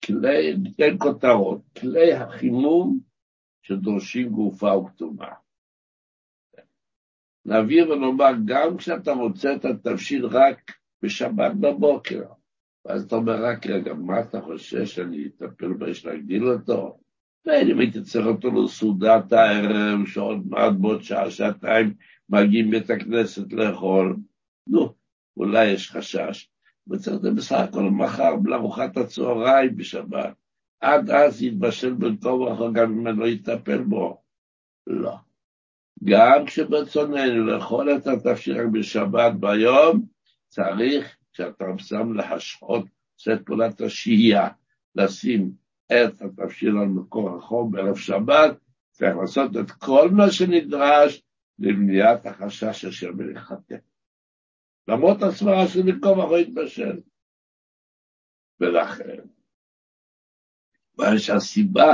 כלי, 0.08 0.56
ניתן 0.56 0.98
כותרות, 0.98 1.60
כלי 1.80 2.12
החימום 2.12 2.98
שדורשים 3.62 4.28
גופה 4.28 4.76
וכתומה. 4.76 5.28
נבהיר 7.46 7.90
ונאמר, 7.90 8.32
גם 8.44 8.76
כשאתה 8.76 9.14
מוצא 9.14 9.54
את 9.56 9.64
התבשיל 9.64 10.26
רק 10.26 10.72
בשבת 11.02 11.52
בבוקר, 11.60 12.22
ואז 12.84 13.04
אתה 13.04 13.16
אומר, 13.16 13.44
רק 13.44 13.66
רגע, 13.66 13.94
מה 13.94 14.20
אתה 14.20 14.40
חושב 14.40 14.86
שאני 14.86 15.26
אטפל 15.26 15.72
באש 15.72 16.06
להגדיל 16.06 16.48
אותו? 16.48 16.98
ואם 17.46 17.78
הייתי 17.78 18.02
צריך 18.02 18.26
אותו 18.26 18.50
לסעודת 18.50 19.32
הערב, 19.32 20.06
שעוד 20.06 20.46
מעט 20.46 20.72
בעוד 20.80 21.02
שעה, 21.02 21.30
שעתיים, 21.30 21.94
מגיעים 22.28 22.70
בית 22.70 22.90
הכנסת 22.90 23.52
לאכול, 23.52 24.16
נו, 24.66 24.94
אולי 25.36 25.66
יש 25.66 25.90
חשש. 25.90 26.48
וצריך 26.90 27.16
זה 27.16 27.30
בסך 27.30 27.56
הכל 27.56 27.82
מחר, 27.82 28.34
לארוחת 28.44 28.96
הצהריים 28.96 29.76
בשבת. 29.76 30.34
עד 30.80 31.10
אז 31.10 31.42
יתבשל 31.42 31.94
בין 31.94 32.16
כה 32.20 32.28
וכה, 32.28 32.64
גם 32.72 32.92
אם 32.92 33.06
אני 33.06 33.18
לא 33.18 33.26
אטפל 33.32 33.82
בו. 33.82 34.22
לא. 34.86 35.16
גם 36.04 36.46
כשברצוננו 36.46 37.44
לאכול 37.44 37.96
את 37.96 38.06
התפשיר 38.06 38.56
בשבת 38.72 39.32
ביום, 39.40 40.06
צריך, 40.48 41.16
כשאתה 41.32 41.64
שם 41.78 42.12
להשחות, 42.12 42.84
עושה 43.14 43.32
את 43.32 43.46
פעולת 43.46 43.80
השהייה, 43.80 44.48
לשים 44.94 45.50
את 45.86 46.22
התפשיר 46.22 46.70
על 46.70 46.88
מקור 46.88 47.36
החום 47.36 47.70
בערב 47.70 47.96
שבת, 47.96 48.58
צריך 48.90 49.16
לעשות 49.16 49.56
את 49.56 49.70
כל 49.70 50.10
מה 50.10 50.30
שנדרש 50.30 51.22
למניעת 51.58 52.26
החשש 52.26 52.84
אשר 52.84 53.12
מלכתך. 53.12 53.74
למרות 54.88 55.22
הסברה 55.22 55.68
של 55.68 55.82
מקום 55.82 56.20
אחרי 56.20 56.42
התבשל. 56.42 57.00
ולכן, 58.60 59.28
שהסיבה 61.18 61.92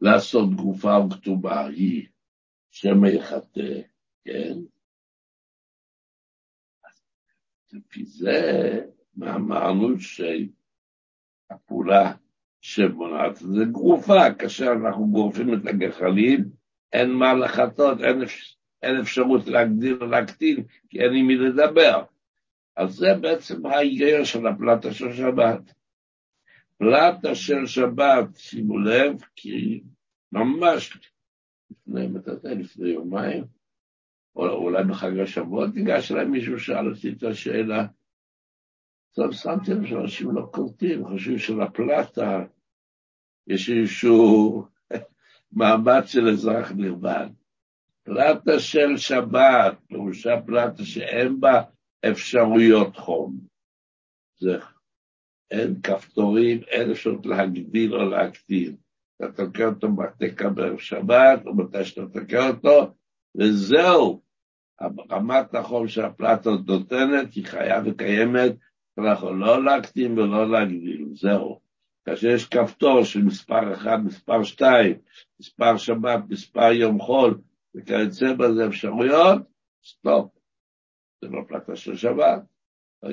לעשות 0.00 0.54
גופה 0.54 0.98
וכתובה 1.06 1.66
היא 1.66 2.08
שמא 2.70 3.06
יחטא, 3.06 3.80
כן? 4.24 4.54
לפי 7.72 8.04
זה, 8.04 8.30
מה 9.14 9.34
אמרנו 9.34 9.88
שהפעולה 11.50 12.14
שמונעת 12.60 13.36
זה 13.36 13.64
גרופה, 13.72 14.34
כאשר 14.38 14.66
אנחנו 14.82 15.10
גורפים 15.10 15.54
את 15.54 15.66
הגחלים, 15.66 16.50
אין 16.92 17.10
מה 17.10 17.34
לחטות, 17.34 17.98
אין, 18.00 18.18
אין 18.82 19.00
אפשרות 19.00 19.46
להגדיל 19.46 19.98
או 20.00 20.06
להקטין, 20.06 20.64
כי 20.90 21.00
אין 21.00 21.14
עם 21.14 21.26
מי 21.26 21.36
לדבר. 21.36 22.02
אז 22.76 22.94
זה 22.94 23.14
בעצם 23.20 23.66
ההיגיון 23.66 24.24
של 24.24 24.46
הפלטה 24.46 24.92
של 24.92 25.12
שבת. 25.12 25.72
פלטה 26.78 27.34
של 27.34 27.66
שבת, 27.66 28.36
שימו 28.36 28.78
לב, 28.78 29.22
כי 29.36 29.82
ממש 30.32 30.98
לפני, 31.70 32.06
מתי 32.06 32.48
לפני 32.48 32.88
יומיים, 32.88 33.44
או 34.36 34.48
אולי 34.48 34.84
בחג 34.84 35.18
השבועות, 35.18 35.74
ניגש 35.74 36.12
אליי 36.12 36.24
מישהו, 36.24 36.58
שאל 36.58 36.90
אותי 36.90 37.08
את 37.12 37.22
השאלה. 37.22 37.86
טוב, 39.14 39.32
שמתי 39.32 39.70
לב 39.74 39.86
שאנשים 39.86 40.30
לא 40.30 40.48
קולטים, 40.52 41.04
חושבים 41.04 41.38
שלפלטה 41.38 42.44
יש 43.46 43.70
איזשהו 43.70 44.64
מעמד 45.52 46.02
של 46.06 46.28
אזרח 46.28 46.72
נרבן. 46.72 47.28
פלטה 48.08 48.58
של 48.58 48.96
שבת, 48.96 49.78
פירושה 49.88 50.40
פלטה 50.46 50.84
שאין 50.84 51.40
בה 51.40 51.62
אפשרויות 52.10 52.96
חום. 52.96 53.38
זה, 54.40 54.58
אין 55.50 55.80
כפתורים, 55.82 56.60
אין 56.68 56.90
אפשרות 56.90 57.26
להגדיל 57.26 57.94
או 57.94 58.04
להקטין. 58.04 58.76
אתה 59.16 59.32
תוקע 59.32 59.66
אותו 59.66 59.88
בתקע 59.92 60.48
בערב 60.48 60.78
שבת, 60.78 61.46
או 61.46 61.56
מתי 61.56 61.84
שאתה 61.84 62.20
תוקע 62.20 62.48
אותו, 62.48 62.94
וזהו. 63.36 64.22
רמת 65.10 65.54
החום 65.54 65.88
שהפלטה 65.88 66.50
נותנת 66.66 67.34
היא 67.34 67.46
חיה 67.46 67.82
וקיימת, 67.84 68.52
אנחנו 68.98 69.34
לא 69.34 69.64
להקטין 69.64 70.18
ולא 70.18 70.50
להגדיל, 70.50 71.08
זהו. 71.12 71.60
כאשר 72.04 72.28
יש 72.28 72.48
כפתור 72.48 73.04
של 73.04 73.22
מספר 73.22 73.74
1, 73.74 73.98
מספר 74.04 74.42
2, 74.42 74.98
מספר 75.40 75.76
שבת, 75.76 76.20
מספר 76.28 76.72
יום 76.72 77.00
חול, 77.00 77.38
וכיוצא 77.78 78.32
בזה 78.32 78.66
אפשרויות, 78.66 79.42
סטופ. 79.84 80.30
זה 81.22 81.28
לא 81.28 81.40
פלטה 81.48 81.76
של 81.76 81.96
שבת. 81.96 82.42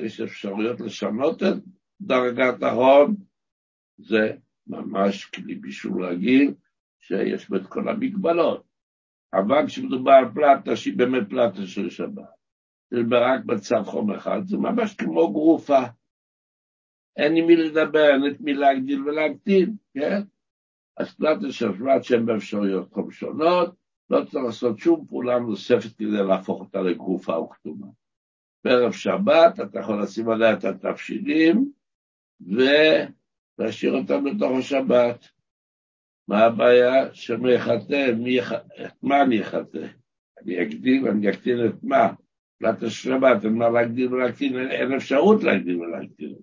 יש 0.04 0.20
אפשרויות 0.20 0.80
לשנות 0.80 1.42
את 1.42 1.62
דרגת 2.00 2.62
ההון, 2.62 3.14
זה 3.98 4.36
ממש 4.66 5.24
כלי 5.24 5.54
בישול 5.54 6.04
רגיל, 6.04 6.54
שיש 6.98 7.48
בו 7.48 7.56
את 7.56 7.66
כל 7.66 7.88
המגבלות. 7.88 8.64
אבל 9.34 9.66
כשמדובר 9.66 10.10
על 10.10 10.34
פלטה 10.34 10.76
שהיא 10.76 10.98
באמת 10.98 11.30
פלטה 11.30 11.66
של 11.66 11.90
שבת, 11.90 12.36
זה 12.90 12.96
רק 13.10 13.44
בצו 13.44 13.84
חום 13.84 14.10
אחד, 14.10 14.40
זה 14.44 14.56
ממש 14.56 14.94
כמו 14.94 15.32
גרופה. 15.32 15.80
אין 17.16 17.36
עם 17.36 17.46
מי 17.46 17.56
לדבר, 17.56 18.06
אין 18.12 18.34
את 18.34 18.40
מי 18.40 18.54
להגדיל 18.54 19.02
ולהקטין, 19.02 19.76
כן? 19.94 20.22
אז 20.96 21.14
פלטה 21.14 21.52
של 21.52 21.72
שבת 21.72 22.04
שהן 22.04 22.26
באפשרויות 22.26 22.92
חום 22.92 23.10
שונות, 23.10 23.74
לא 24.10 24.24
צריך 24.24 24.44
לעשות 24.44 24.78
שום 24.78 25.06
פעולה 25.06 25.38
נוספת 25.38 25.96
כדי 25.98 26.26
להפוך 26.28 26.60
אותה 26.60 26.80
לגרופה 26.80 27.36
או 27.36 27.50
כתומה. 27.50 27.86
בערב 28.64 28.92
שבת 28.92 29.60
אתה 29.60 29.80
יכול 29.80 30.02
לשים 30.02 30.28
עליה 30.28 30.52
את 30.52 30.64
התבשילים 30.64 31.72
ולהשאיר 32.40 33.92
אותם 33.92 34.24
בתוך 34.24 34.50
השבת. 34.58 35.28
מה 36.28 36.44
הבעיה? 36.44 37.14
שמי 37.14 37.52
יחטא, 37.52 38.12
מה 39.02 39.22
אני 39.22 39.42
אחטא? 39.42 39.86
אני 40.42 40.62
אגדיל, 40.62 41.08
אני 41.08 41.30
אקטין 41.30 41.66
את 41.66 41.74
מה? 41.82 42.12
פלט 42.58 42.82
השבת, 42.82 43.44
אין 43.44 43.52
מה 43.52 43.68
להגדיל 43.68 44.14
ולהקטין, 44.14 44.70
אין 44.70 44.92
אפשרות 44.92 45.42
להגדיל 45.42 45.80
ולהקטין. 45.80 46.34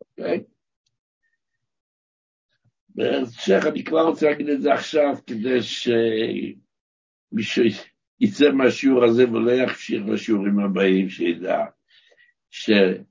אוקיי? 0.00 0.44
בהמשך 2.94 3.62
אני 3.66 3.84
כבר 3.84 4.08
רוצה 4.08 4.30
להגיד 4.30 4.48
את 4.48 4.62
זה 4.62 4.74
עכשיו, 4.74 5.14
כדי 5.26 5.62
שמישהו 5.62 7.64
יצא 8.20 8.52
מהשיעור 8.52 9.04
הזה 9.04 9.30
ולא 9.30 9.52
יכשיר 9.52 10.04
לשיעורים 10.04 10.58
הבאים, 10.58 11.08
שידע 11.08 11.64
שלמרות 12.50 13.06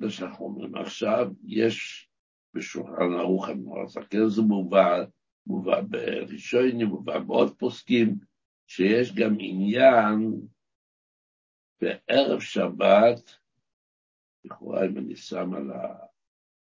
מה 0.00 0.10
שאנחנו 0.10 0.44
אומרים 0.44 0.74
עכשיו, 0.74 1.26
יש 1.44 2.08
בשולחן 2.54 3.12
ערוך 3.18 3.48
המועסקר, 3.48 4.28
זה 4.28 4.42
מובא, 4.42 5.04
מובא 5.46 5.80
בראשונים, 5.80 6.86
מובא 6.86 7.18
בעוד 7.18 7.58
פוסקים, 7.58 8.14
שיש 8.66 9.14
גם 9.14 9.36
עניין 9.40 10.32
בערב 11.80 12.40
שבת, 12.40 13.38
לכאורה 14.44 14.86
אם 14.86 14.98
אני 14.98 15.16
שם 15.16 15.54
על 15.54 15.70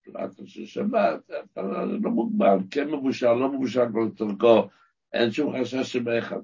הפלטה 0.09 0.47
של 0.47 0.67
שבת, 0.67 1.31
אתה 1.53 1.63
לא 2.01 2.11
מוגבל, 2.11 2.59
כן 2.71 2.91
מבושל, 2.91 3.33
לא 3.33 3.53
מבושל 3.53 3.85
צורכו, 4.17 4.69
אין 5.13 5.31
שום 5.31 5.61
חשש 5.61 5.93
שבאחד. 5.93 6.41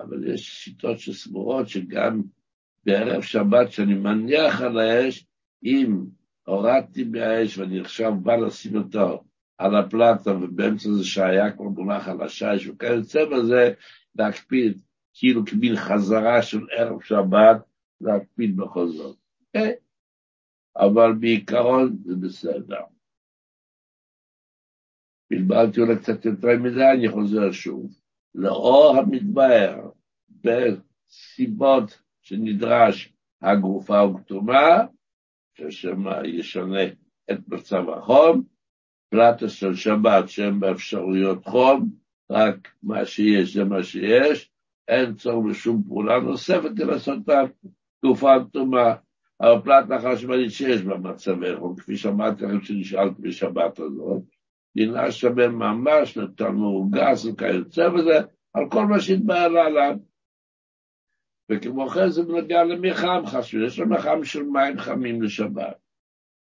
אבל 0.00 0.34
יש 0.34 0.64
שיטות 0.64 0.98
שסבורות 0.98 1.68
שגם 1.68 2.22
בערב 2.84 3.22
שבת, 3.22 3.72
שאני 3.72 3.94
מניח 3.94 4.60
על 4.60 4.78
האש, 4.78 5.26
אם 5.64 6.04
הורדתי 6.46 7.04
מהאש 7.04 7.58
ואני 7.58 7.80
עכשיו 7.80 8.14
בא 8.14 8.36
לשים 8.36 8.76
אותו 8.76 9.24
על 9.58 9.76
הפלטה, 9.76 10.30
ובאמצע 10.30 10.90
זה 10.92 11.04
שהיה 11.04 11.50
כבר 11.52 11.64
מונח 11.64 12.08
על 12.08 12.22
השיש 12.22 12.68
וכיוצא 12.68 13.24
בזה, 13.24 13.72
להקפיד, 14.14 14.80
כאילו 15.14 15.46
כמין 15.46 15.76
חזרה 15.76 16.42
של 16.42 16.60
ערב 16.76 17.02
שבת, 17.02 17.62
להקפיד 18.00 18.56
בכל 18.56 18.88
זאת. 18.88 19.16
כן, 19.52 19.70
אבל 20.76 21.12
בעיקרון 21.20 21.96
זה 22.04 22.14
בסדר. 22.16 22.80
בלבלתי 25.30 25.80
אולי 25.80 25.96
קצת 25.96 26.24
יותר 26.24 26.48
מדי, 26.62 26.84
אני 26.94 27.08
חוזר 27.08 27.52
שוב. 27.52 28.00
לאור 28.34 28.96
המתבהר 28.96 29.90
בסיבות 30.30 32.02
שנדרש 32.22 33.12
הגופה 33.42 34.04
וכתומה, 34.04 34.86
ששם 35.58 36.04
ישנה 36.24 36.86
את 37.30 37.38
מצב 37.48 37.88
החום, 37.88 38.42
פלטה 39.10 39.48
של 39.48 39.74
שבת 39.74 40.28
שהם 40.28 40.60
באפשרויות 40.60 41.46
חום, 41.46 41.90
רק 42.30 42.68
מה 42.82 43.06
שיש 43.06 43.54
זה 43.54 43.64
מה 43.64 43.82
שיש, 43.82 44.50
אין 44.88 45.14
צורך 45.14 45.46
בשום 45.50 45.82
פעולה 45.88 46.20
נוספת 46.20 46.78
לעשות 46.78 47.18
את 47.24 47.28
התקופה 47.28 48.34
הכתומה. 48.34 48.94
אבל 49.40 49.60
פלטה 49.64 49.98
חשמלית 49.98 50.50
שיש 50.50 50.82
בה 50.82 50.96
מצבי 50.96 51.56
חום, 51.56 51.76
כפי 51.76 51.96
שאמרתי 51.96 52.44
לכם 52.44 52.60
שנשאלתי 52.60 53.22
בשבת 53.22 53.78
הזאת, 53.78 54.22
דינה 54.76 55.10
שווה 55.10 55.48
ממש 55.48 56.16
לתנור 56.16 56.86
גס 56.90 57.24
וכיוצא 57.24 57.88
בזה, 57.88 58.18
על 58.54 58.70
כל 58.70 58.86
מה 58.86 59.00
שהתבהר 59.00 59.58
עליו. 59.58 59.96
וכמו 61.50 61.88
כן 61.88 62.08
זה 62.08 62.22
בנוגע 62.22 62.64
למחם 62.64 63.22
חשוב, 63.26 63.60
יש 63.62 63.78
לו 63.78 63.88
מחם 63.88 64.24
של 64.24 64.42
מים 64.42 64.78
חמים 64.78 65.22
לשבת. 65.22 65.76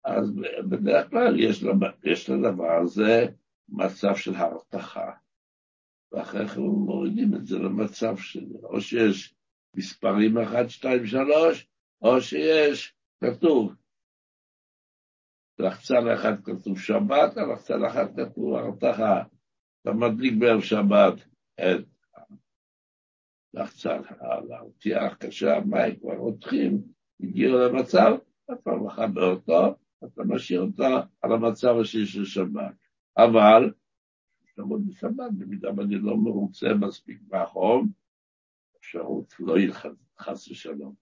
אז 0.03 0.33
בדרך 0.69 1.09
כלל 1.09 1.39
יש, 1.39 1.63
יש 2.03 2.29
לדבר 2.29 2.81
הזה 2.83 3.25
מצב 3.69 4.15
של 4.15 4.35
הרתחה. 4.35 5.11
ואחרי 6.11 6.47
כן 6.47 6.61
מורידים 6.61 7.35
את 7.35 7.45
זה 7.45 7.59
למצב 7.59 8.17
של, 8.17 8.45
או 8.63 8.81
שיש 8.81 9.35
מספרים 9.75 10.37
1, 10.37 10.69
2, 10.69 11.05
3, 11.05 11.67
או 12.01 12.21
שיש, 12.21 12.93
כתוב, 13.23 13.73
לחצן 15.59 16.07
אחד 16.13 16.43
כתוב 16.43 16.79
שבת, 16.79 17.37
לחצן 17.37 17.85
אחד 17.85 18.05
כתוב 18.15 18.55
הרתחה. 18.55 19.23
אתה 19.81 19.91
מדליק 19.91 20.33
בערב 20.39 20.61
שבת 20.61 21.13
את 21.55 21.85
לחצן 23.53 24.01
להרתיח, 24.49 25.17
כאשר 25.19 25.49
המים 25.49 25.99
כבר 25.99 26.15
רותחים, 26.15 26.83
הגיעו 27.19 27.57
למצב, 27.57 28.11
אתה 28.53 28.71
מכבה 28.71 29.21
אותו, 29.21 29.75
אתה 30.05 30.23
משאיר 30.23 30.61
אותו 30.61 30.83
על 31.21 31.31
המצב 31.31 31.75
השני 31.81 32.05
של 32.05 32.25
שבת. 32.25 32.75
אבל, 33.17 33.73
אפשרות 34.43 34.85
בשבת, 34.87 35.31
במידה 35.37 35.69
ואני 35.77 35.95
לא 35.95 36.17
מרוצה 36.17 36.67
מספיק 36.79 37.21
מהחום, 37.31 37.91
אפשרות 38.79 39.33
לא 39.39 39.57
יהיה 39.57 39.73
חס 40.19 40.47
ושלום, 40.47 40.95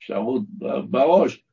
אפשרות 0.00 0.42
בראש, 0.90 1.44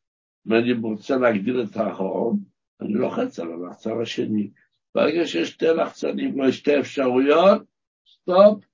אם 0.47 0.53
אני 0.53 0.73
רוצה 0.73 1.17
להגדיל 1.17 1.62
את 1.62 1.77
החום, 1.77 2.43
אני 2.81 2.93
לוחץ 2.93 3.39
על 3.39 3.51
הלחצן 3.51 4.01
השני. 4.01 4.51
ברגע 4.95 5.27
שיש 5.27 5.49
שתי 5.49 5.65
לחצנים 5.65 6.39
או 6.39 6.51
שתי 6.51 6.79
אפשרויות, 6.79 7.62
סטופ, 8.07 8.65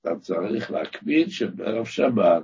אתה 0.00 0.10
צריך 0.20 0.70
להקפיד 0.70 1.28
שבערב 1.28 1.84
שבת 1.84 2.42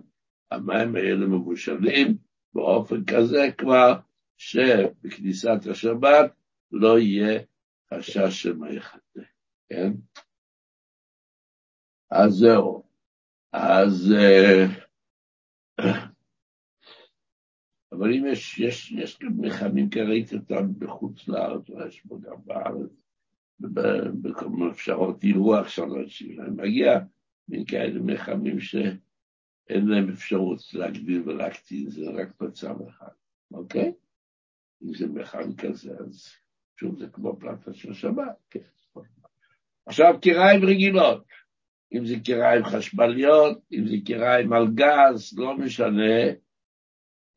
המים 0.51 0.97
האלה 0.97 1.27
מבושלים 1.27 2.17
באופן 2.55 3.05
כזה 3.05 3.47
כבר 3.59 3.99
שבכניסת 4.37 5.67
השבת 5.71 6.33
לא 6.73 6.99
יהיה 6.99 7.41
חשש 7.95 8.43
של 8.43 8.57
מי 8.57 8.81
חטא, 8.81 9.21
כן? 9.69 9.93
אז 12.11 12.33
זהו. 12.33 12.83
אז... 13.53 14.15
אבל 17.93 18.15
אם 18.15 18.27
יש, 18.27 18.59
יש, 18.59 18.93
יש 18.93 19.19
גם 19.23 19.33
מחמים, 19.39 19.91
כי 19.91 20.03
ראיתי 20.03 20.37
אותם 20.37 20.79
בחוץ 20.79 21.29
לארץ, 21.29 21.63
יש 21.89 22.01
פה 22.01 22.19
גם 22.23 22.37
בארץ, 22.45 22.91
בכל 24.23 24.49
מיני 24.49 24.71
אפשרות 24.71 25.25
אירוח 25.25 25.69
של 25.69 25.83
אנשים, 25.83 26.57
מגיע 26.57 26.99
מין 27.49 27.65
כאלה 27.65 28.01
מחמים 28.01 28.61
שאין 28.61 29.87
להם 29.87 30.09
אפשרות 30.09 30.59
להגדיל 30.75 31.23
ולהקטין, 31.29 31.91
זה 31.91 32.11
רק 32.11 32.41
מצב 32.41 32.75
אחד, 32.89 33.13
אוקיי? 33.53 33.93
אם 34.83 34.95
זה 34.95 35.07
מחם 35.07 35.55
כזה, 35.57 35.93
אז 36.07 36.33
שוב 36.77 36.99
זה 36.99 37.07
כמו 37.13 37.37
פלטה 37.41 37.73
של 37.75 37.93
שבת, 37.93 38.37
כן. 38.51 38.61
עכשיו 39.87 40.15
קיריים 40.21 40.65
רגילות, 40.65 41.25
אם 41.93 42.07
זה 42.07 42.15
קיריים 42.25 42.65
חשמליות, 42.65 43.59
אם 43.73 43.87
זה 43.89 43.97
קיריים 44.05 44.53
על 44.53 44.67
גז, 44.75 45.39
לא 45.39 45.57
משנה, 45.57 46.33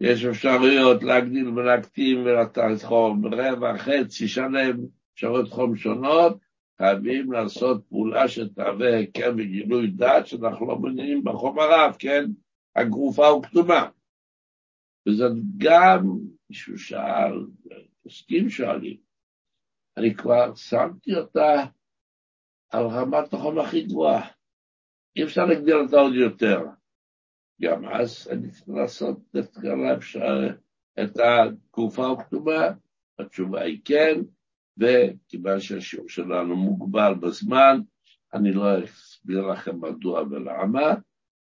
יש 0.04 0.26
אפשרויות 0.26 1.04
להגדיל 1.04 1.50
ולהקטין 1.50 2.18
ולתת 2.18 2.84
חום 2.84 3.26
רבע, 3.26 3.78
חצי, 3.78 4.28
שלם, 4.28 4.78
אפשרויות 5.14 5.50
חום 5.50 5.76
שונות, 5.76 6.38
חייבים 6.78 7.32
לעשות 7.32 7.86
פעולה 7.90 8.28
שתהווה 8.28 8.98
היכר 8.98 9.32
וגילוי 9.38 9.88
דעת 9.88 10.28
שאנחנו 10.28 10.68
לא 10.68 10.80
מבינים 10.80 11.24
בחום 11.24 11.60
הרב, 11.60 11.96
כן? 12.00 12.26
הגרופה 12.76 13.28
הוא 13.28 13.44
כתומה. 13.44 13.90
וזאת 15.08 15.32
גם, 15.58 16.18
מישהו 16.50 16.80
שאל, 16.80 17.46
עוסקים 18.04 18.50
שואלים, 18.50 18.98
אני 19.98 20.16
כבר 20.16 20.56
שמתי 20.56 21.16
אותה 21.16 21.66
על 22.70 22.86
רמת 22.86 23.34
החום 23.34 23.60
הכי 23.60 23.82
גבוהה. 23.82 24.28
אי 25.16 25.24
אפשר 25.24 25.46
להגדיל 25.46 25.76
אותה 25.76 25.98
עוד 25.98 26.16
יותר. 26.16 26.60
גם 27.62 27.86
אז 27.86 28.28
אני 28.32 28.50
צריך 28.50 28.70
לעשות 28.70 29.20
כל 29.62 29.86
האפשר, 29.86 30.50
את 31.04 31.18
התקופה 31.20 32.12
הכתובה, 32.12 32.74
התשובה 33.20 33.62
היא 33.62 33.80
כן, 33.86 34.22
וכיוון 34.78 35.60
שהשיעור 35.60 36.10
שלנו 36.10 36.56
מוגבל 36.56 37.14
בזמן, 37.14 37.80
אני 38.34 38.54
לא 38.54 38.84
אסביר 38.84 39.48
לכם 39.48 39.82
מדוע 39.82 40.22
ולמה. 40.22 40.94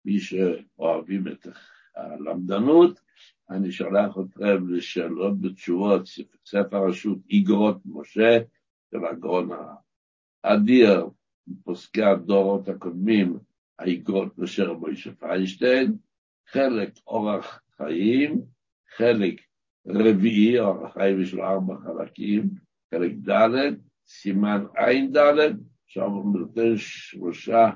מי 0.05 0.19
שאוהבים 0.19 1.27
את 1.27 1.47
הלמדנות, 1.95 2.99
אני 3.49 3.71
שולח 3.71 4.17
אתכם 4.17 4.69
לשאלות 4.69 5.33
ותשובות, 5.41 6.09
ספר 6.45 6.87
רשות 6.87 7.17
איגרות 7.29 7.77
משה, 7.85 8.39
של 8.91 9.05
הגרון 9.05 9.49
האדיר, 10.43 11.09
פוסקי 11.63 12.03
הדורות 12.03 12.69
הקודמים, 12.69 13.39
האיגרות 13.79 14.37
משה 14.37 14.63
רבי 14.63 14.95
פיינשטיין, 15.19 15.97
חלק 16.51 16.89
אורח 17.07 17.61
חיים, 17.77 18.41
חלק 18.95 19.41
רביעי, 19.87 20.59
אורח 20.59 20.93
חיים 20.93 21.21
יש 21.21 21.33
לו 21.33 21.43
ארבע 21.43 21.75
חלקים, 21.83 22.49
חלק 22.91 23.11
ד', 23.11 23.75
סימן 24.07 24.65
ע"ד, 24.75 25.17
שם 25.87 26.11
הוא 26.11 26.39
נותן 26.39 26.77
שלושה, 26.77 27.69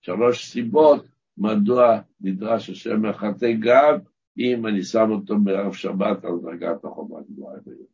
שלוש 0.00 0.52
סיבות 0.52 1.04
מדוע 1.38 2.00
נדרש 2.20 2.70
השם 2.70 3.06
מחטא 3.06 3.52
גם 3.60 3.98
אם 4.38 4.66
אני 4.66 4.82
שם 4.82 5.10
אותו 5.10 5.38
בערב 5.38 5.72
שבת 5.72 6.24
על 6.24 6.32
דרגת 6.42 6.84
החובה 6.84 7.18
הגבוהה 7.20 7.60
ביותר. 7.64 7.84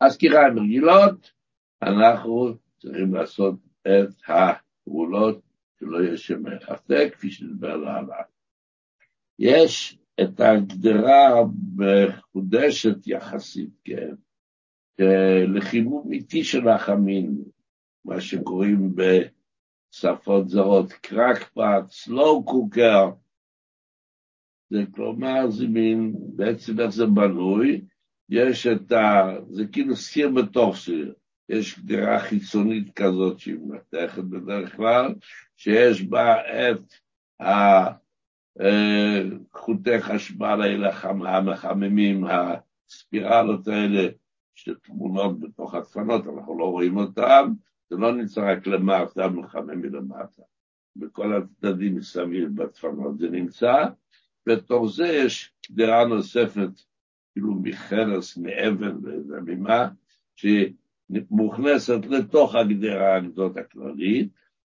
אז 0.00 0.16
קיריים 0.16 0.58
רגילות, 0.58 1.32
אנחנו 1.82 2.54
צריכים 2.78 3.14
לעשות 3.14 3.54
את 3.82 4.08
הפעולות 4.28 5.45
שלא 5.80 5.98
יהיה 5.98 6.38
מחטא, 6.38 7.08
כפי 7.08 7.30
שנדבר 7.30 7.76
להלן. 7.76 8.22
יש 9.38 9.98
את 10.20 10.40
ההגדרה 10.40 11.42
מחודשת 11.76 13.06
יחסית, 13.06 13.70
כן, 13.84 14.14
לחימום 15.54 16.12
איטי 16.12 16.44
של 16.44 16.68
החמין, 16.68 17.44
מה 18.04 18.20
שקוראים 18.20 18.94
בשפות 18.94 20.48
זרות 20.48 20.92
קרקפט, 20.92 21.90
סלואו 21.90 22.44
קוקר, 22.44 23.10
זה 24.70 24.78
כלומר, 24.90 25.50
זה 25.50 25.66
מין, 25.66 26.14
בעצם 26.36 26.80
איך 26.80 26.90
זה 26.90 27.06
בנוי, 27.06 27.84
יש 28.28 28.66
את 28.66 28.92
ה... 28.92 29.36
זה 29.50 29.64
כאילו 29.72 29.96
סיר 29.96 30.30
בתוך 30.30 30.76
סיר. 30.76 31.14
יש 31.48 31.78
גדרה 31.78 32.20
חיצונית 32.20 32.92
כזאת 32.94 33.38
שהיא 33.38 33.58
מתכת 33.68 34.24
בדרך 34.24 34.76
כלל, 34.76 35.14
שיש 35.56 36.02
בה 36.02 36.34
את 36.70 36.94
אה, 37.40 37.92
חשמל 40.00 40.62
האלה, 40.62 40.90
המחממים, 41.02 42.24
הספירלות 42.24 43.68
האלה, 43.68 44.08
שתמונות 44.54 45.40
בתוך 45.40 45.74
הדפנות, 45.74 46.26
אנחנו 46.26 46.58
לא 46.58 46.64
רואים 46.64 46.96
אותן, 46.96 47.52
זה 47.90 47.96
לא 47.96 48.12
נמצא 48.12 48.52
רק 48.52 48.66
למטה, 48.66 49.28
מחמם 49.28 49.80
מלמטה. 49.80 50.42
בכל 50.96 51.32
הצדדים 51.36 51.96
מסביב 51.96 52.62
בדפנות 52.62 53.18
זה 53.18 53.30
נמצא, 53.30 53.84
בתוך 54.46 54.92
זה 54.96 55.06
יש 55.06 55.52
קדרה 55.66 56.04
נוספת, 56.04 56.70
כאילו 57.32 57.54
מחרס, 57.62 58.36
מאבן 58.36 58.96
וממה, 59.28 59.88
שמוכנסת 61.12 62.06
לתוך 62.06 62.54
הגדרה 62.54 63.16
הגדות 63.16 63.56
הכללית, 63.56 64.28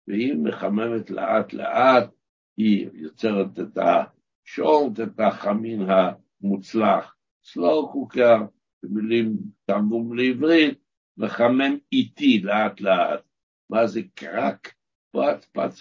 והיא 0.07 0.33
מחממת 0.33 1.09
לאט 1.09 1.53
לאט, 1.53 2.09
היא 2.57 2.89
יוצרת 2.93 3.59
את 3.59 3.77
השורט, 3.77 4.99
את 4.99 5.19
החמין 5.19 5.81
המוצלח. 5.89 7.15
סלואו 7.43 7.91
קוקר, 7.91 8.37
במילים 8.83 9.37
תרגום 9.65 10.17
לעברית, 10.17 10.79
מחמם 11.17 11.77
איטי 11.91 12.39
לאט 12.39 12.81
לאט. 12.81 13.21
מה 13.69 13.87
זה 13.87 14.01
קרק? 14.15 14.73
פרט 15.11 15.45
פרט 15.45 15.71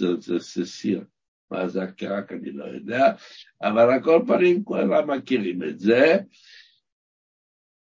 זה 0.50 0.64
סיר. 0.64 1.04
מה 1.50 1.68
זה 1.68 1.82
הקרק 1.82 2.32
אני 2.32 2.50
לא 2.50 2.64
יודע, 2.64 3.12
אבל 3.62 3.90
על 3.90 4.02
כל 4.02 4.22
פנים 4.26 4.64
כולם 4.64 5.10
מכירים 5.10 5.62
את 5.62 5.78
זה. 5.78 6.16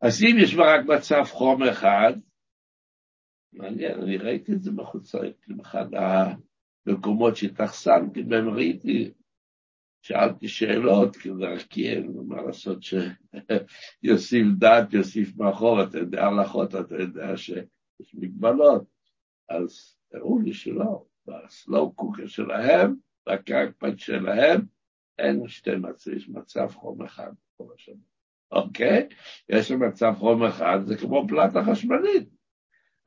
אז 0.02 0.24
אם 0.24 0.36
יש 0.40 0.56
רק 0.58 0.86
מצב 0.86 1.24
חום 1.24 1.64
אחד, 1.64 2.14
מעניין, 3.54 4.02
אני 4.02 4.18
ראיתי 4.18 4.54
את 4.54 4.64
זה 4.64 4.72
בחוץ 4.72 5.16
לארץ, 5.16 5.36
באחד 5.48 5.86
המקומות 6.88 7.36
שהתאכסנתי 7.36 8.24
בהם, 8.24 8.50
ראיתי, 8.50 9.12
שאלתי 10.02 10.48
שאלות 10.48 11.16
כדרכי, 11.16 12.00
מה 12.28 12.42
לעשות 12.42 12.80
שיוסיף 12.84 14.48
דת, 14.60 14.94
יוסיף 14.94 15.38
מאחור, 15.38 15.84
אתה 15.84 15.98
יודע 15.98 16.26
הלכות, 16.26 16.76
אתה 16.76 16.96
יודע 16.96 17.38
שיש 17.38 18.14
מגבלות, 18.14 18.84
אז 19.50 19.98
הראו 20.14 20.40
לי 20.40 20.54
שלא, 20.54 21.06
בסלואו 21.28 21.94
קוקר 21.94 22.28
שלהם, 22.28 22.96
בקרקפט 23.30 24.00
שלהם, 24.00 24.62
אין 25.20 25.48
שתי 25.48 25.76
מצבים, 25.76 26.18
יש 26.18 26.30
מצב 26.30 26.68
חום 26.74 27.04
אחד 27.04 27.32
כל 27.58 27.66
השנה. 27.76 27.96
אוקיי? 28.52 29.08
יש 29.50 29.72
מצב 29.72 30.14
חום 30.18 30.44
אחד, 30.44 30.80
זה 30.86 30.98
כמו 30.98 31.26
פלטה 31.28 31.64
חשמלית, 31.72 32.30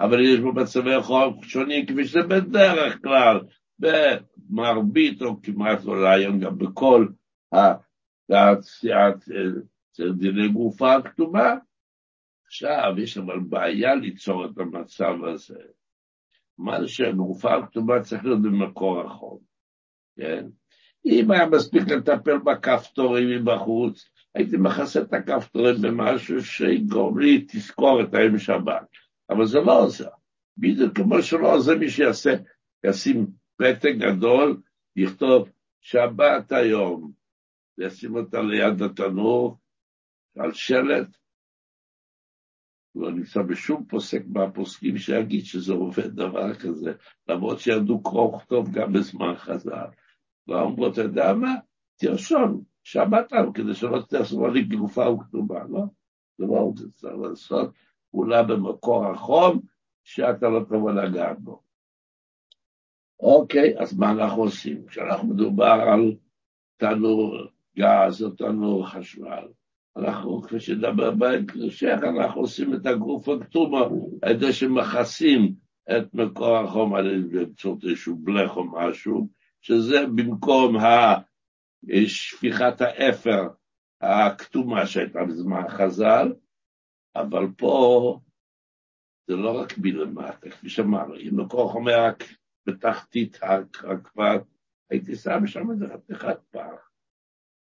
אבל 0.01 0.25
יש 0.25 0.41
בו 0.41 0.53
מצבי 0.53 1.03
חום 1.03 1.43
שונים 1.43 1.87
כפי 1.87 2.05
שזה 2.05 2.23
בדרך 2.23 3.03
כלל, 3.03 3.41
במרבית 3.79 5.23
או 5.23 5.43
כמעט 5.43 5.85
אולי 5.85 6.25
היום 6.25 6.41
גם 6.41 6.59
בכל 6.59 7.07
דיני 10.19 10.49
גופה 10.49 10.95
הכתובה. 10.95 11.55
עכשיו, 12.47 12.95
יש 12.99 13.19
אבל 13.19 13.41
בעיה 13.41 13.95
ליצור 13.95 14.45
את 14.45 14.59
המצב 14.59 15.15
הזה. 15.25 15.59
מה 16.59 16.89
שהגופה 16.89 17.55
הכתובה 17.55 18.01
צריך 18.01 18.25
להיות 18.25 18.43
במקור 18.43 19.01
החום. 19.01 19.39
כן? 20.17 20.47
אם 21.07 21.31
היה 21.31 21.47
מספיק 21.47 21.83
לטפל 21.89 22.39
בכפתורים 22.39 23.29
מבחוץ, 23.31 24.11
הייתי 24.35 24.57
מכסה 24.57 25.01
את 25.01 25.13
הכפתורים 25.13 25.75
במשהו 25.83 26.45
שיגרום 26.45 27.19
לי 27.19 27.47
תזכורת 27.49 28.15
היום 28.15 28.39
שבת. 28.39 29.06
אבל 29.31 29.47
זה 29.47 29.59
לא 29.59 29.83
עוזר. 29.83 30.09
בדיוק 30.59 30.97
כמו 30.97 31.23
שלא 31.23 31.55
עוזר 31.55 31.79
מי 31.79 31.91
שיעשה, 31.91 32.31
ישים 32.87 33.27
פתק 33.57 33.93
גדול, 33.99 34.61
יכתוב 34.97 35.49
שבת 35.81 36.53
היום, 36.53 37.13
וישים 37.79 38.17
אותה 38.17 38.43
ליד 38.43 38.83
התנור, 38.83 39.59
על 40.39 40.53
שלט, 40.53 41.09
לא 42.95 43.13
נמצא 43.13 43.43
בשום 43.43 43.85
פוסק 43.85 44.23
מהפוסקים 44.29 44.99
שיגיד 44.99 45.45
שזה 45.45 45.73
עובד 45.73 46.07
דבר 46.07 46.55
כזה, 46.55 46.93
למרות 47.29 47.61
שידעו 47.61 48.03
קרוא 48.03 48.37
וכתוב 48.37 48.73
גם 48.73 48.93
בזמן 48.93 49.37
חז"ל. 49.37 49.87
ואמרו, 50.49 50.89
אתה 50.89 51.01
יודע 51.01 51.33
מה? 51.35 51.55
תרשום, 51.97 52.63
שבת 52.85 53.33
לנו, 53.33 53.53
כדי 53.53 53.75
שלא 53.75 54.03
תעשו 54.09 54.49
לי 54.49 54.65
גרופה 54.65 55.11
וכתובה, 55.11 55.65
לא? 55.69 55.83
זה 56.39 56.45
לא 56.47 56.73
זה 56.77 56.93
צריך 56.93 57.15
לעשות 57.23 57.71
פעולה 58.11 58.43
במקור 58.43 59.07
החום, 59.07 59.61
שאתה 60.05 60.49
לא 60.49 60.61
תבוא 60.61 60.93
לגעת 60.93 61.41
בו. 61.41 61.63
אוקיי, 63.21 63.79
אז 63.79 63.99
מה 63.99 64.11
אנחנו 64.11 64.43
עושים? 64.43 64.87
כשאנחנו 64.87 65.29
מדובר 65.29 65.65
על 65.93 66.17
תנור 66.77 67.37
גז 67.79 68.23
או 68.23 68.31
תנור 68.31 68.89
חשמל, 68.89 69.49
אנחנו, 69.97 70.43
כפי 70.43 70.61
שדבר 70.61 71.11
בהמשך, 71.11 71.99
אנחנו 72.03 72.41
עושים 72.41 72.75
את 72.75 72.87
הגוף 72.87 73.29
הכתובה 73.29 73.89
על 74.23 74.31
ידי 74.31 74.53
שמכסים 74.53 75.55
את 75.91 76.15
מקור 76.15 76.57
החום 76.57 76.95
על 76.95 77.23
באמצעות 77.33 77.85
איזשהו 77.85 78.17
בלך 78.17 78.57
או 78.57 78.65
משהו, 78.65 79.29
שזה 79.61 80.07
במקום 80.07 80.77
שפיכת 82.07 82.81
האפר 82.81 83.49
הכתומה 84.01 84.87
שהייתה 84.87 85.25
בזמן 85.25 85.69
חז"ל, 85.69 86.33
אבל 87.21 87.47
פה 87.57 88.21
זה 89.27 89.37
לא 89.37 89.61
רק 89.61 89.79
מלמטה, 89.79 90.51
כפי 90.51 90.69
שאמרנו, 90.69 91.15
אם 91.15 91.41
מקור 91.41 91.73
אומר 91.73 92.09
בתחתית 92.67 93.39
הכפר, 93.83 94.43
הייתי 94.91 95.17
שם 95.17 95.47
שם 95.47 95.71
איזה 95.71 95.87
חתיכת 95.93 96.39
פח, 96.51 96.91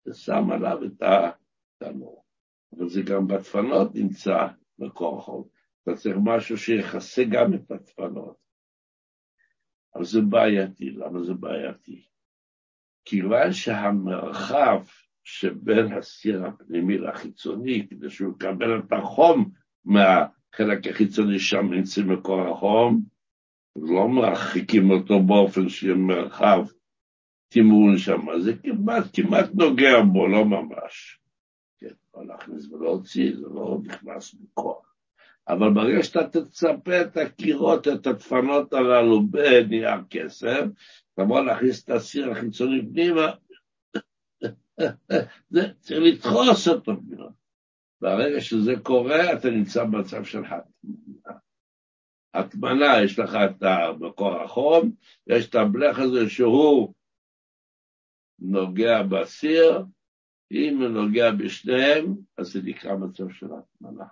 ושם 0.06 0.50
עליו 0.50 0.84
את 0.84 1.02
התנור. 1.02 2.24
אבל 2.72 2.88
זה 2.88 3.00
גם 3.02 3.26
בדפנות 3.26 3.94
נמצא 3.94 4.46
מקור 4.78 5.20
חום. 5.20 5.48
אתה 5.82 5.94
צריך 5.96 6.16
משהו 6.24 6.58
שיכסה 6.58 7.22
גם 7.30 7.54
את 7.54 7.70
הדפנות. 7.70 8.36
אבל 9.94 10.04
זה 10.04 10.20
בעייתי. 10.30 10.90
למה 10.90 11.22
זה 11.22 11.34
בעייתי? 11.34 12.08
כיוון 13.04 13.52
שהמרחב 13.52 14.84
שבין 15.28 15.92
הסיר 15.92 16.46
הפנימי 16.46 16.98
לחיצוני, 16.98 17.86
כדי 17.90 18.10
שהוא 18.10 18.32
יקבל 18.36 18.78
את 18.78 18.92
החום 18.92 19.50
מהחלק 19.84 20.86
החיצוני 20.90 21.38
שם 21.38 21.72
נמצא 21.72 22.02
מקור 22.02 22.48
החום, 22.48 23.02
לא 23.76 24.08
מרחיקים 24.08 24.90
אותו 24.90 25.22
באופן 25.22 25.68
שיהיה 25.68 25.94
מרחב 25.94 26.64
תימון 27.48 27.98
שם, 27.98 28.40
זה 28.40 28.52
כמעט, 28.62 29.04
כמעט 29.12 29.50
נוגע 29.54 30.02
בו, 30.12 30.26
לא 30.26 30.44
ממש. 30.44 31.20
כן, 31.78 31.94
לא 32.16 32.26
להכניס 32.26 32.72
ולהוציא, 32.72 33.36
זה 33.36 33.46
לא 33.54 33.78
נכנס 33.84 34.34
בכוח. 34.34 34.94
אבל 35.48 35.72
ברגע 35.74 36.02
שאתה 36.02 36.28
תצפה 36.28 37.00
את 37.00 37.16
הקירות, 37.16 37.88
את 37.88 38.06
הדפנות 38.06 38.72
הללו 38.72 39.26
בנייר 39.26 40.00
כסף, 40.10 40.64
תבוא 41.16 41.40
להכניס 41.40 41.84
את 41.84 41.90
הסיר 41.90 42.30
החיצוני 42.30 42.86
פנימה, 42.92 43.30
זה 45.50 45.72
צריך 45.80 46.00
לדחוס 46.02 46.68
אותו. 46.68 46.92
ברגע 48.00 48.40
שזה 48.40 48.72
קורה, 48.82 49.32
אתה 49.32 49.50
נמצא 49.50 49.84
במצב 49.84 50.24
של 50.24 50.42
הטמנה. 52.34 53.02
יש 53.04 53.18
לך 53.18 53.34
את 53.34 53.62
המקור 53.62 54.36
החום, 54.36 54.92
יש 55.26 55.48
את 55.48 55.54
הבלך 55.54 55.98
הזה 55.98 56.30
שהוא 56.30 56.94
נוגע 58.38 59.02
בסיר, 59.02 59.84
אם 60.52 60.78
הוא 60.80 60.88
נוגע 60.88 61.30
בשניהם, 61.30 62.16
אז 62.38 62.46
זה 62.46 62.60
נקרא 62.64 62.96
מצב 62.96 63.30
של 63.30 63.46
הטמנה. 63.52 64.06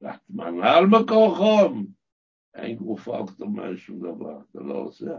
והטמנה 0.00 0.76
על 0.76 0.86
מקור 0.86 1.36
חום, 1.36 1.86
אין 2.54 2.76
גרופה 2.76 3.18
או 3.18 3.26
כתומה, 3.26 3.62
שום 3.76 3.98
דבר, 3.98 4.38
זה 4.52 4.60
לא 4.60 4.74
עוזר. 4.74 5.18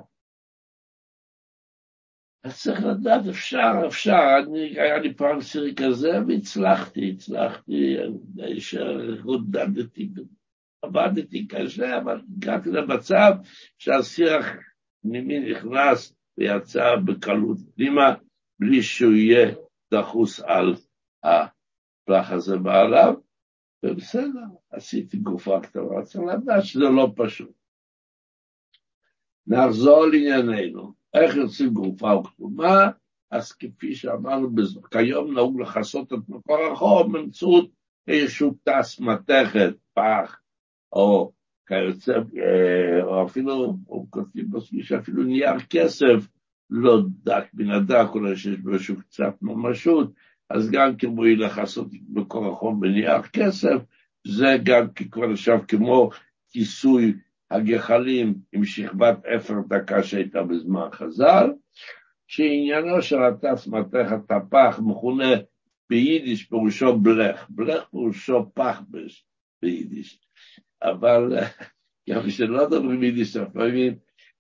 אז 2.44 2.62
צריך 2.62 2.80
לדעת, 2.84 3.28
אפשר, 3.30 3.72
אפשר, 3.88 4.38
אני, 4.44 4.80
היה 4.80 4.98
לי 4.98 5.14
פעם 5.14 5.42
סירי 5.42 5.76
כזה, 5.76 6.10
והצלחתי, 6.28 7.12
הצלחתי, 7.12 7.98
אני 8.40 8.60
שעודדתי, 8.62 10.10
עבדתי 10.82 11.48
קשה, 11.48 11.98
אבל 11.98 12.22
הגעתי 12.38 12.70
למצב 12.70 13.32
שהסיר 13.78 14.38
הפנימי 14.38 15.52
נכנס 15.52 16.16
ויצא 16.38 16.96
בקלות 17.06 17.58
פנימה, 17.76 18.16
בלי 18.60 18.82
שהוא 18.84 19.14
יהיה 19.14 19.56
דחוס 19.94 20.40
על 20.40 20.76
הפלח 21.24 22.32
הזה 22.32 22.58
בעליו, 22.58 23.14
ובסדר, 23.84 24.46
עשיתי 24.72 25.18
גופה 25.18 25.60
קטנה, 25.64 26.04
צריך 26.04 26.24
לדעת 26.24 26.66
שזה 26.66 26.84
לא 26.84 27.14
פשוט. 27.16 27.52
נחזור 29.48 30.06
לענייננו, 30.06 30.99
איך 31.14 31.36
יוצאים 31.36 31.70
גופה 31.70 32.16
וכתומה? 32.16 32.90
אז 33.32 33.52
כפי 33.52 33.96
שאמרנו, 33.96 34.50
כיום 34.92 35.34
נהוג 35.34 35.62
לכסות 35.62 36.14
את 36.14 36.30
מקור 36.30 36.72
החום 36.74 37.12
באמצעות 37.12 37.70
איזשהו 38.08 38.56
טס 38.64 39.00
מתכת, 39.00 39.74
פח, 39.94 40.40
או 40.94 41.32
כיוצא, 41.68 42.14
אה, 42.14 43.04
או 43.04 43.26
אפילו, 43.26 43.78
או 43.90 44.06
כותבים 44.10 44.50
בסביב 44.50 44.84
שאפילו 44.84 45.24
נייר 45.24 45.60
כסף, 45.70 46.28
לא 46.70 47.02
דק 47.24 47.44
מן 47.54 47.72
הדק, 47.72 48.08
אולי 48.14 48.36
שיש 48.36 48.60
בו 48.60 48.74
איזשהו 48.74 48.96
קצת 49.00 49.34
ממשות, 49.42 50.14
אז 50.50 50.72
גם 50.72 50.98
כמו 50.98 51.24
היא 51.24 51.38
לכסות 51.38 51.88
את 51.88 52.00
מקור 52.10 52.54
החום 52.54 52.80
בנייר 52.80 53.22
כסף, 53.22 53.78
זה 54.28 54.58
גם 54.64 54.88
כבר 55.12 55.28
נחשב 55.28 55.58
כמו 55.68 56.10
כיסוי 56.52 57.14
הגחלים 57.52 58.34
עם 58.54 58.66
שכבת 58.66 59.26
אפר 59.26 59.56
דקה 59.68 60.04
שהייתה 60.04 60.44
בזמן 60.44 60.88
חז"ל, 60.92 61.50
שעניינו 62.28 63.02
של 63.02 63.24
הטס 63.24 63.68
מתכת 63.68 64.32
הפח 64.32 64.80
מכונה 64.84 65.36
ביידיש 65.90 66.44
פירושו 66.46 67.00
בלך, 67.00 67.50
בלך 67.50 67.84
פירושו 67.92 68.52
פח 68.54 68.82
ביידיש, 69.62 70.20
אבל 70.84 71.34
גם 72.10 72.22
כשלא 72.28 72.68
מדברים 72.68 73.04
יידיש, 73.04 73.36
לפעמים 73.36 73.96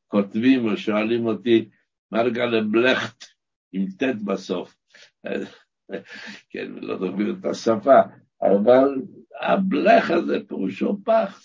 כותבים 0.08 0.65
או 0.65 0.78
שואלים 0.78 1.26
אותי, 1.26 1.69
לגבי 2.12 2.62
בלכט 2.72 3.24
עם 3.72 3.86
ט' 3.86 4.22
בסוף? 4.26 4.76
כן, 6.50 6.72
לא 6.72 6.95
מדברים 6.95 7.39
את 7.39 7.45
השפה, 7.45 8.00
אבל 8.41 9.02
הבלך 9.42 10.12
הזה 10.12 10.38
פירושו 10.48 10.98
פח, 11.04 11.42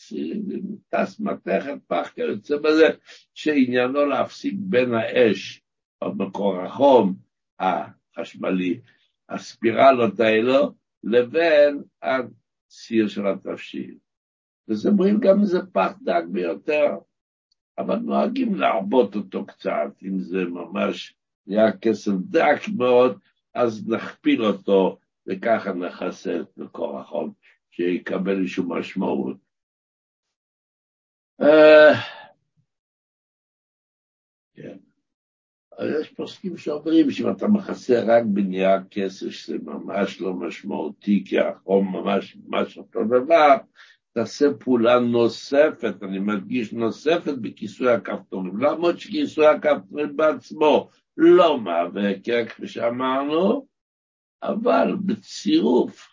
טס 0.88 1.20
מתכת 1.20 1.75
פח 1.87 2.11
כיוצא 2.14 2.57
בזה, 2.57 2.88
שעניינו 3.35 4.07
להפסיק 4.07 4.55
בין 4.59 4.94
האש, 4.94 5.62
או 6.03 6.14
מקור 6.14 6.61
החום 6.61 7.14
החשמלי, 7.59 8.81
הספירלות 9.29 10.20
האלו, 10.20 10.75
לבין 11.05 11.83
הסיר 12.03 13.09
של 13.09 13.27
התבשיל. 13.27 13.94
וזה 14.68 14.88
אומרים 14.88 15.20
גם 15.20 15.38
אם 15.38 15.44
זה 15.44 15.59
פח 15.73 15.92
דק 16.03 16.23
ביותר, 16.33 16.97
אבל 17.79 17.97
נוהגים 17.97 18.55
להרבות 18.55 19.16
אותו 19.16 19.47
קצת, 19.47 19.90
אם 20.03 20.18
זה 20.18 20.44
ממש 20.44 21.14
נהיה 21.47 21.73
כסף 21.79 22.12
דק 22.31 22.61
מאוד, 22.77 23.18
אז 23.55 23.88
נכפיל 23.88 24.44
אותו, 24.44 24.99
וככה 25.27 25.73
נכסה 25.73 26.40
את 26.40 26.59
מקור 26.59 26.99
החום, 26.99 27.33
שיקבל 27.76 28.40
איזושהי 28.40 28.64
משמעות. 28.66 29.37
אה, 31.40 31.92
כן. 34.54 34.76
אז 35.78 35.90
יש 36.00 36.10
פוסקים 36.12 36.56
שאומרים 36.56 37.10
שאם 37.10 37.30
אתה 37.30 37.48
מכסה 37.48 38.00
רק 38.06 38.22
בנייר 38.26 38.80
כסף, 38.90 39.30
שזה 39.30 39.58
ממש 39.62 40.20
לא 40.20 40.34
משמעותי, 40.34 41.24
כי 41.26 41.38
החום 41.38 41.96
ממש 41.96 42.37
ממש 42.37 42.78
אותו 42.78 43.00
דבר, 43.04 43.56
תעשה 44.12 44.46
פעולה 44.60 44.98
נוספת, 44.98 46.02
אני 46.02 46.18
מדגיש 46.18 46.72
נוספת, 46.72 47.34
בכיסוי 47.40 47.92
הכפתורים. 47.92 48.58
למרות 48.58 48.98
שכיסוי 48.98 49.46
הכפתורים 49.46 50.16
בעצמו 50.16 50.88
לא 51.16 51.60
מהווה 51.60 52.20
כפי 52.48 52.68
שאמרנו, 52.68 53.66
אבל 54.42 54.96
בצירוף, 55.06 56.08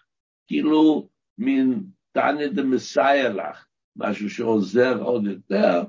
כאילו 0.48 1.11
מין 1.42 1.84
תנא 2.12 2.48
דמסייע 2.48 3.30
לך, 3.30 3.66
משהו 3.96 4.30
שעוזר 4.30 5.02
עוד 5.02 5.26
יותר, 5.26 5.84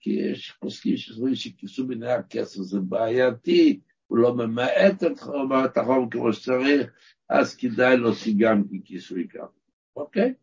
כי 0.00 0.10
יש 0.10 0.50
פוסקים 0.60 0.96
שחושבים 0.96 1.34
שכיסוי 1.34 1.86
בני 1.86 2.12
הכסף 2.12 2.60
זה 2.60 2.80
בעייתי, 2.80 3.80
הוא 4.06 4.18
לא 4.18 4.34
ממעט 4.34 5.04
את 5.64 5.76
החום 5.76 6.10
כמו 6.10 6.32
שצריך, 6.32 6.90
אז 7.28 7.56
כדאי 7.56 7.96
להוציא 7.96 8.34
גם 8.38 8.62
ככיסוי 8.84 9.28
גם, 9.34 9.46
אוקיי? 9.96 10.34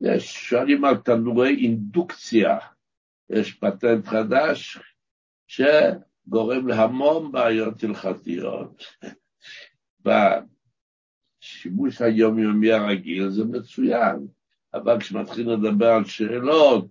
יש, 0.00 0.48
שואלים 0.48 0.84
על 0.84 0.96
תנורי 0.96 1.56
אינדוקציה, 1.56 2.58
יש 3.30 3.52
פטנט 3.52 4.06
חדש 4.06 4.78
שגורם 5.46 6.68
להמון 6.68 7.32
בעיות 7.32 7.84
הלכתיות. 7.84 8.84
בשימוש 11.42 12.02
היומיומי 12.02 12.72
הרגיל 12.72 13.28
זה 13.28 13.44
מצוין, 13.44 14.26
אבל 14.74 15.00
כשמתחילים 15.00 15.48
לדבר 15.48 15.86
על 15.86 16.04
שאלות, 16.04 16.86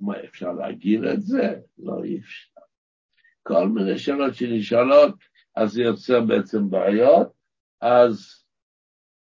מה, 0.00 0.14
אפשר 0.24 0.52
להגיד 0.52 1.04
את 1.04 1.22
זה? 1.22 1.60
לא, 1.78 2.04
אי 2.04 2.18
אפשר. 2.18 2.60
כל 3.42 3.68
מיני 3.68 3.98
שאלות 3.98 4.34
שנשאלות, 4.34 5.14
אז 5.56 5.72
זה 5.72 5.82
יוצר 5.82 6.20
בעצם 6.20 6.70
בעיות, 6.70 7.32
אז 7.80 8.44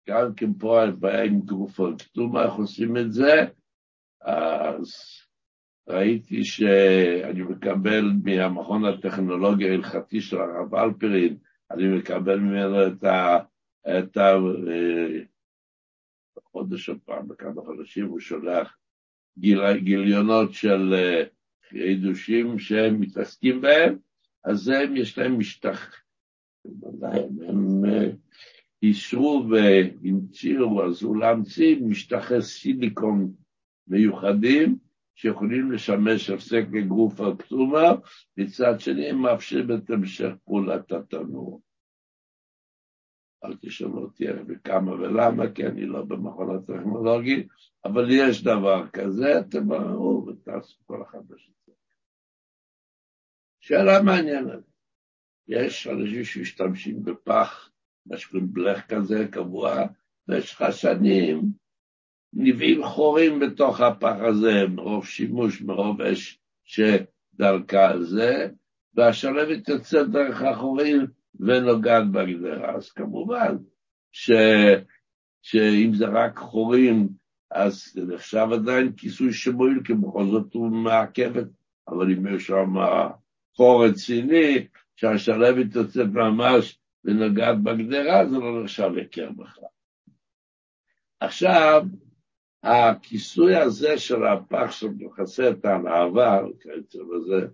גם 0.08 0.34
כן 0.34 0.54
פה 0.58 0.82
הבעיה 0.82 1.24
עם 1.24 1.40
גופות 1.40 2.02
כתומה, 2.02 2.44
איך 2.44 2.52
עושים 2.52 2.96
את 2.96 3.12
זה? 3.12 3.46
אז 4.20 4.92
ראיתי 5.88 6.44
שאני 6.44 7.42
מקבל 7.42 8.12
מהמכון 8.24 8.84
הטכנולוגיה 8.84 9.70
ההלכתי 9.70 10.20
של 10.20 10.36
הרב 10.38 10.74
אלפרין, 10.74 11.36
אני 11.70 11.98
מקבל 11.98 12.38
ממנו 12.38 12.86
את 12.86 13.04
ה... 13.04 13.38
את 13.86 14.16
ה... 14.16 14.34
או 16.54 16.64
פעם, 17.04 17.28
בכמה 17.28 17.62
חודשים 17.62 18.06
הוא 18.06 18.20
שולח 18.20 18.76
גיל, 19.38 19.76
גיליונות 19.76 20.52
של 20.52 20.94
חידושים 21.68 22.58
שהם 22.58 23.00
מתעסקים 23.00 23.60
בהם, 23.60 23.98
אז 24.44 24.68
הם, 24.68 24.96
יש 24.96 25.18
להם 25.18 25.38
משטח, 25.38 25.94
הם, 27.48 27.82
אישרו 28.82 29.46
והמציאו, 29.50 30.82
עזרו 30.82 31.14
להמציא 31.14 31.76
משטחי 31.80 32.42
סיליקון 32.42 33.32
מיוחדים 33.88 34.78
שיכולים 35.14 35.72
לשמש 35.72 36.30
הפסק 36.30 36.64
לגוף 36.72 37.20
הכתומה, 37.20 37.92
מצד 38.36 38.80
שני 38.80 39.10
הם 39.10 39.22
מאפשרים 39.22 39.72
את 39.72 39.90
המשך 39.90 40.30
פעולת 40.44 40.92
התנור. 40.92 41.60
אל 43.44 43.56
תשאלו 43.60 43.98
אותי 43.98 44.24
וכמה 44.48 44.92
ולמה, 44.92 45.52
כי 45.52 45.66
אני 45.66 45.86
לא 45.86 46.02
במכון 46.02 46.56
הטכנולוגי, 46.56 47.46
אבל 47.84 48.10
יש 48.10 48.44
דבר 48.44 48.88
כזה, 48.88 49.40
תבררו 49.50 50.26
ותעשו 50.26 50.76
כל 50.86 51.02
אחד 51.02 51.28
בשביל 51.28 51.54
שאלה 53.60 54.02
מעניינת. 54.02 54.60
יש 55.48 55.86
אנשים 55.86 56.24
שמשתמשים 56.24 57.02
בפח 57.02 57.70
מה 58.06 58.16
שקוראים 58.16 58.52
בלך 58.52 58.86
כזה 58.86 59.26
קבוע, 59.30 59.84
במשך 60.28 60.62
השנים 60.62 61.42
נביאים 62.32 62.84
חורים 62.84 63.40
בתוך 63.40 63.80
הפח 63.80 64.16
הזה, 64.20 64.66
מרוב 64.68 65.06
שימוש, 65.06 65.62
מרוב 65.62 66.00
אש 66.00 66.38
שדרכה 66.64 67.90
על 67.90 68.04
זה, 68.04 68.48
והשלבת 68.94 69.68
יוצאת 69.68 70.10
דרך 70.10 70.42
החורים 70.42 71.06
ונוגעת 71.40 72.10
בגדרה. 72.10 72.74
אז 72.74 72.90
כמובן 72.90 73.56
ש... 74.12 74.30
שאם 75.42 75.90
זה 75.94 76.06
רק 76.06 76.38
חורים, 76.38 77.08
אז 77.50 77.84
זה 77.94 78.06
נחשב 78.06 78.46
עדיין 78.52 78.92
כיסוי 78.92 79.32
שמועיל, 79.32 79.80
כי 79.84 79.94
בכל 79.94 80.26
זאת 80.26 80.54
הוא 80.54 80.70
מעכבת, 80.70 81.46
אבל 81.88 82.12
אם 82.12 82.36
יש 82.36 82.46
שם 82.46 82.74
חור 83.56 83.86
רציני, 83.86 84.66
שהשלבת 84.96 85.74
יוצאת 85.74 86.06
ממש 86.06 86.78
ונוגעת 87.04 87.62
בגדרה, 87.62 88.26
זה 88.26 88.38
לא 88.38 88.62
נחשב 88.62 88.90
היכר 88.96 89.30
בכלל. 89.30 89.64
עכשיו, 91.20 91.82
הכיסוי 92.62 93.56
הזה 93.56 93.98
של 93.98 94.26
הפח 94.26 94.70
שמכסה 94.70 95.50
את 95.50 95.64
המעבר, 95.64 96.46
כיוצא 96.60 96.98
בזה, 96.98 97.46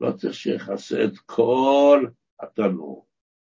לא 0.00 0.12
צריך 0.12 0.34
שיכסה 0.34 1.04
את 1.04 1.18
כל 1.18 2.06
התנור, 2.40 3.07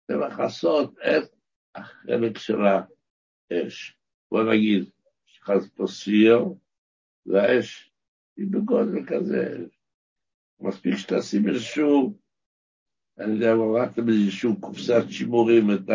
צריך 0.07 0.19
לכסות 0.19 0.97
את 0.99 1.35
החלק 1.75 2.37
של 2.37 2.59
האש. 2.61 3.97
בוא 4.31 4.43
נגיד, 4.53 4.89
שחס 5.25 5.69
פה 5.75 5.87
סיר, 5.87 6.45
והאש 7.25 7.91
היא 8.37 8.47
בגודל 8.51 9.05
כזה. 9.07 9.65
מספיק 10.59 10.95
שתשים 10.95 11.49
איזשהו 11.49 12.17
אני 13.19 13.33
יודע, 13.33 13.51
הורדתם 13.51 14.05
באיזושהי 14.05 14.49
קופסת 14.59 15.03
שימורים 15.09 15.71
את 15.71 15.89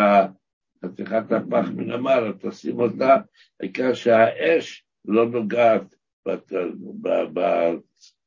חתיכת 0.84 1.32
הפח 1.32 1.68
מלמעלה, 1.74 2.32
תשים 2.40 2.80
אותה, 2.80 3.16
העיקר 3.60 3.94
שהאש 3.94 4.86
לא 5.04 5.28
נוגעת 5.28 5.94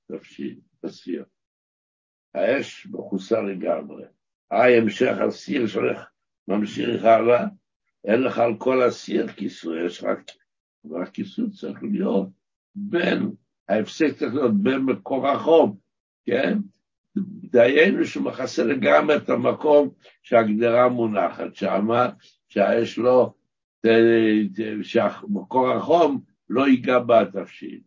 בתפשיט, 0.09 0.59
בסיר. 0.83 1.25
האש 2.33 2.88
מכוסה 2.88 3.41
לגמרי. 3.41 4.05
היי, 4.56 4.78
המשך 4.78 5.18
הסיר 5.28 5.68
שהולך, 5.68 6.01
ממשיך 6.47 7.03
הלאה, 7.03 7.45
אין 8.03 8.22
לך 8.22 8.39
על 8.39 8.58
כל 8.58 8.82
הסיר 8.82 9.28
כיסוי, 9.28 9.86
יש 9.86 10.03
רק, 10.03 10.22
והכיסוי 10.86 11.49
צריך 11.49 11.80
להיות 11.84 12.28
בין, 12.76 13.32
ההפסק 13.70 14.16
צריך 14.18 14.34
להיות 14.34 14.62
בין 14.62 14.78
מקור 14.78 15.28
החום, 15.28 15.78
כן? 16.26 16.58
דיינו 17.51 18.06
שהוא 18.06 18.24
מכסה 18.26 18.64
לגמרי 18.64 19.16
את 19.16 19.30
המקום 19.30 19.89
שהגדרה 20.24 20.89
מונחת 20.89 21.56
שם, 21.56 21.88
שיש 22.47 22.97
לו, 22.97 23.34
שמקור 24.82 25.72
החום 25.72 26.22
לא 26.49 26.68
ייגע 26.68 26.99
בתבשיל. 26.99 27.82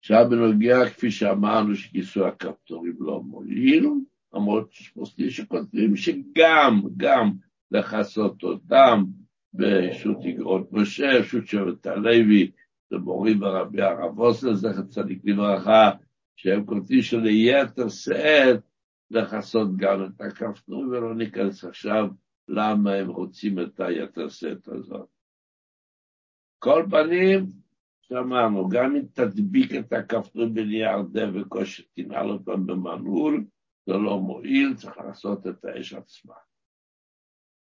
עכשיו 0.00 0.26
בנוגע, 0.30 0.90
כפי 0.90 1.10
שאמרנו, 1.10 1.74
שכיסוי 1.74 2.28
הכפתורים 2.28 2.96
לא 3.00 3.22
מועיל, 3.22 3.86
למרות 4.34 4.72
שיש 4.72 4.88
פוסטים 4.88 5.30
שכותבים 5.30 5.96
שגם, 5.96 6.82
גם 6.96 7.30
לכסות 7.70 8.42
אותם 8.42 9.04
בשו"ת 9.54 10.16
אגרות 10.34 10.72
משה, 10.72 11.24
שו"ת 11.24 11.46
שבט 11.46 11.86
הלוי, 11.86 12.50
זה 12.90 12.98
מורי 12.98 13.34
ורבי 13.40 13.82
הרב 13.82 14.18
אוסלר, 14.18 14.54
זכר 14.54 14.82
צדיק 14.82 15.20
לברכה, 15.24 15.90
שהם 16.36 16.66
כותבים 16.66 17.02
שליתר 17.02 17.88
שאת 17.88 18.60
לכסות 19.10 19.76
גם 19.76 20.04
את 20.04 20.20
הכפתורים, 20.20 20.88
ולא 20.88 21.14
ניכנס 21.14 21.64
עכשיו 21.64 22.08
למה 22.48 22.92
הם 22.92 23.08
רוצים 23.08 23.60
את 23.60 23.80
היתר 23.80 24.28
שאת 24.28 24.68
הזאת. 24.68 25.08
כל 26.58 26.86
פנים, 26.90 27.46
שאמרנו, 28.10 28.68
גם 28.68 28.96
אם 28.96 29.02
תדביק 29.12 29.70
את 29.74 29.92
הכפתורים 29.92 30.54
בנייר 30.54 31.02
דבק 31.12 31.54
או 31.54 31.66
שתנעל 31.66 32.30
אותם 32.30 32.66
במנעול, 32.66 33.44
זה 33.86 33.92
לא 33.92 34.18
מועיל, 34.18 34.74
צריך 34.76 34.98
לעשות 34.98 35.46
את 35.46 35.64
האש 35.64 35.92
עצמה. 35.92 36.34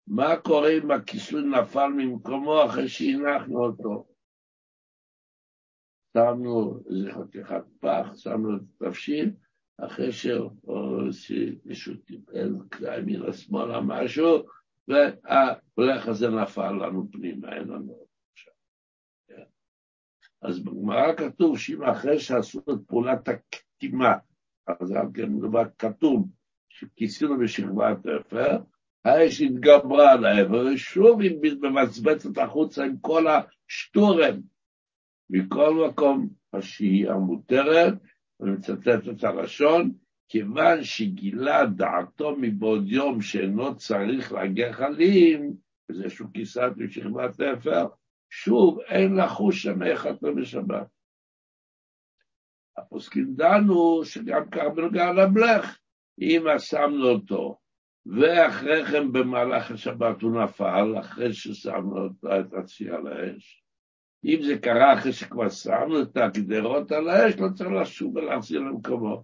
מה 0.08 0.38
קורה 0.38 0.70
אם 0.70 0.91
הכיסוי 0.91 1.43
נפל 1.43 1.88
ממקומו 1.88 2.66
אחרי 2.66 2.88
שהנחנו 2.88 3.66
אותו? 3.66 4.08
שמנו 6.18 6.80
איזה 6.89 7.12
חתיכת 7.12 7.64
פח, 7.80 8.16
שמנו 8.16 8.56
את 8.56 8.62
התבשיל, 8.62 9.32
אחרי 9.78 10.12
שמישהו 11.12 11.95
טיפל 11.95 12.54
מן 13.06 13.30
השמאלה 13.30 13.82
משהו, 13.82 14.45
והפלח 14.88 16.08
הזה 16.08 16.30
נפל 16.30 16.72
לנו 16.72 17.12
פנימה, 17.12 17.56
אין 17.56 17.68
לנו. 17.68 18.09
אז 20.42 20.60
בגמרא 20.60 21.14
כתוב 21.18 21.58
שאם 21.58 21.84
אחרי 21.84 22.20
שעשו 22.20 22.60
את 22.60 22.88
פעולת 22.88 23.28
הקטימה, 23.28 24.14
אז 24.68 24.92
גם 24.92 25.12
כן 25.12 25.40
דבר 25.40 25.64
כתוב, 25.78 26.28
שכיסינו 26.70 27.40
בשכבת 27.40 28.06
אפר, 28.08 28.58
האש 29.06 29.42
התגברה 29.42 30.12
על 30.12 30.26
העבר, 30.26 30.66
ושוב 30.74 31.22
היא 31.22 31.58
ממצבצת 31.62 32.38
החוצה 32.38 32.86
עם 32.86 32.98
כל 32.98 33.26
השטורם. 33.28 34.42
מכל 35.30 35.88
מקום, 35.90 36.30
השהייה 36.54 37.14
מותרת, 37.14 37.94
אני 38.42 38.52
מצטט 38.52 39.10
את 39.12 39.24
הלשון, 39.24 39.92
כיוון 40.30 40.84
שגילה 40.84 41.66
דעתו 41.66 42.36
מבעוד 42.42 42.88
יום 42.88 43.22
שאינו 43.22 43.76
צריך 43.76 44.32
להגיח 44.32 44.82
עלים, 44.82 45.54
וזה 45.90 46.10
שהוא 46.10 46.30
כיסת 46.34 46.72
בשכבת 46.78 47.42
אפר, 47.42 47.88
שוב, 48.30 48.80
אין 48.80 49.16
לחוש 49.16 49.68
איך 49.68 50.08
אתה 50.08 50.32
בשבת. 50.32 50.88
הפוסקים 52.78 53.34
דנו 53.36 54.06
שגם 54.06 54.44
בנוגע 54.76 55.12
לבלך, 55.14 55.80
אם 56.20 56.44
שמנו 56.58 57.10
אותו, 57.10 57.58
ואחרי 58.06 58.86
כן 58.86 59.12
במהלך 59.12 59.72
השבת 59.72 60.22
הוא 60.22 60.44
נפל, 60.44 61.00
אחרי 61.00 61.34
ששמנו 61.34 62.06
את 62.06 62.54
הצייה 62.54 62.96
על 62.96 63.08
האש. 63.08 63.64
אם 64.26 64.40
זה 64.42 64.58
קרה 64.58 64.94
אחרי 64.94 65.14
שכבר 65.14 65.50
שמנו 65.50 66.02
את 66.02 66.18
הגדרות 66.18 66.92
על 66.92 67.10
האש, 67.10 67.34
לא 67.40 67.48
צריך 67.56 67.70
לשוב 67.82 68.16
ולהחזיר 68.16 68.60
למקומו. 68.60 69.24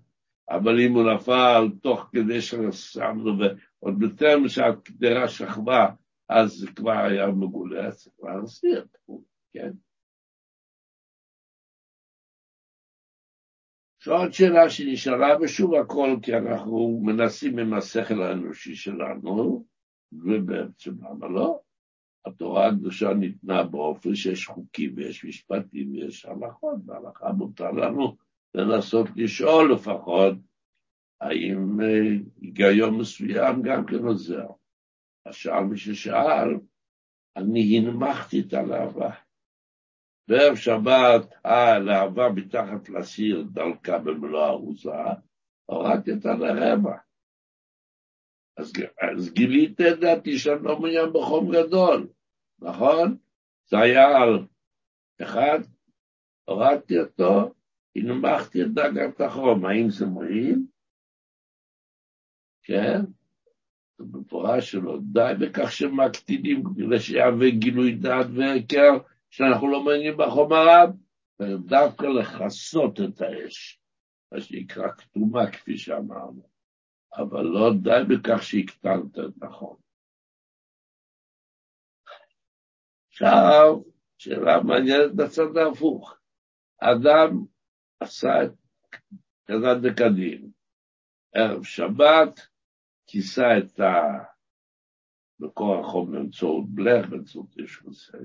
אבל 0.50 0.80
אם 0.80 0.94
הוא 0.94 1.14
נפל 1.14 1.68
תוך 1.82 2.10
כדי 2.12 2.42
ששמנו, 2.42 3.32
ועוד 3.40 4.00
בטרם 4.00 4.48
שהגדרה 4.48 5.28
שכבה, 5.28 5.88
אז 6.30 6.52
זה 6.52 6.68
כבר 6.76 6.92
היה 6.92 7.28
מגולה, 7.28 7.88
אז 7.88 7.98
צריך 7.98 8.16
להחזיר, 8.24 8.86
כן? 9.52 9.72
שעוד 14.00 14.34
שאלה 14.34 14.70
שנשאלה, 14.70 15.28
ושוב 15.42 15.76
הכל 15.76 16.18
כי 16.22 16.38
אנחנו 16.38 17.02
מנסים 17.04 17.60
עם 17.60 17.74
השכל 17.74 18.22
האנושי 18.22 18.76
שלנו, 18.76 19.66
ובעצם 20.12 20.92
למה 20.92 21.28
לא? 21.28 21.60
התורה 22.26 22.68
הקדושה 22.68 23.14
ניתנה 23.14 23.64
באופן 23.64 24.16
שיש 24.16 24.48
חוקים 24.48 24.94
ויש 24.96 25.26
משפטים 25.26 25.92
ויש 25.92 26.26
הלכות, 26.26 26.80
והלכה 26.86 27.32
מותר 27.32 27.72
לנו 27.72 28.16
לנסות 28.56 29.08
לשאול 29.16 29.74
לפחות 29.74 30.38
האם 31.22 31.82
אה, 31.82 32.18
היגיון 32.42 32.98
מסוים 32.98 33.62
גם 33.62 33.86
כן 33.86 34.06
עוזר. 34.06 34.48
אז 35.26 35.36
שאל 35.36 35.64
מי 35.70 35.78
ששאל, 35.78 36.50
אני 37.36 37.78
הנמכתי 37.78 38.42
את 38.48 38.54
הלהבה. 38.54 39.10
בערב 40.28 40.56
שבת 40.56 41.34
הלהבה 41.44 42.30
מתחת 42.36 42.90
לסיר 42.90 43.44
דלקה 43.54 44.00
במלוא 44.00 44.44
הארוזה, 44.44 44.90
הורדתי 45.66 46.12
אותה 46.12 46.34
לרבע. 46.34 46.98
אז, 48.58 48.74
אז 49.02 49.34
גיליתי 49.34 49.84
את 49.92 50.00
דעתי 50.00 50.38
שאני 50.38 50.64
לא 50.64 50.80
מעוניין 50.80 51.10
בחום 51.14 51.52
גדול, 51.52 52.10
נכון? 52.60 53.18
זה 53.66 53.78
היה 53.78 54.08
על 54.08 54.48
אחד, 55.22 55.60
הורדתי 56.46 57.00
אותו, 57.00 57.54
הנמכתי 57.96 58.62
את 58.62 58.68
דאגת 58.74 59.22
החום, 59.22 59.66
האם 59.66 59.90
זה 59.90 60.06
מועיל? 60.06 60.60
כן? 62.64 63.02
במפורש 64.00 64.72
שלו, 64.72 64.98
די 65.00 65.32
בכך 65.40 65.72
שמקטינים 65.72 66.64
כדי 66.64 67.00
שיהווה 67.00 67.50
גילוי 67.50 67.96
דעת 67.96 68.26
והיכר 68.36 68.92
שאנחנו 69.30 69.68
לא 69.68 69.84
מעניינים 69.84 70.18
בחומריו, 70.18 70.88
ודווקא 71.40 72.06
לכסות 72.06 73.00
את 73.00 73.22
האש, 73.22 73.80
מה 74.32 74.42
שנקרא 74.42 74.92
כתומה, 74.92 75.52
כפי 75.52 75.78
שאמרנו, 75.78 76.50
אבל 77.18 77.42
לא 77.42 77.74
די 77.82 78.02
בכך 78.10 78.44
שהקטנת 78.44 79.20
את 79.20 79.44
החום. 79.44 79.78
עכשיו, 83.08 83.82
שאלה 84.18 84.64
מעניינת 84.64 85.16
בצד 85.16 85.58
ההפוך. 85.58 86.18
אדם 86.82 87.46
עשה 88.00 88.44
את 88.44 88.52
כדת 89.46 89.78
דקדים, 89.82 90.52
ערב 91.36 91.64
שבת, 91.64 92.48
כיסה 93.08 93.58
את 93.58 93.80
מקור 95.40 95.80
החום 95.80 96.12
באמצעות 96.12 96.66
בלך, 96.70 97.10
באמצעות 97.10 97.58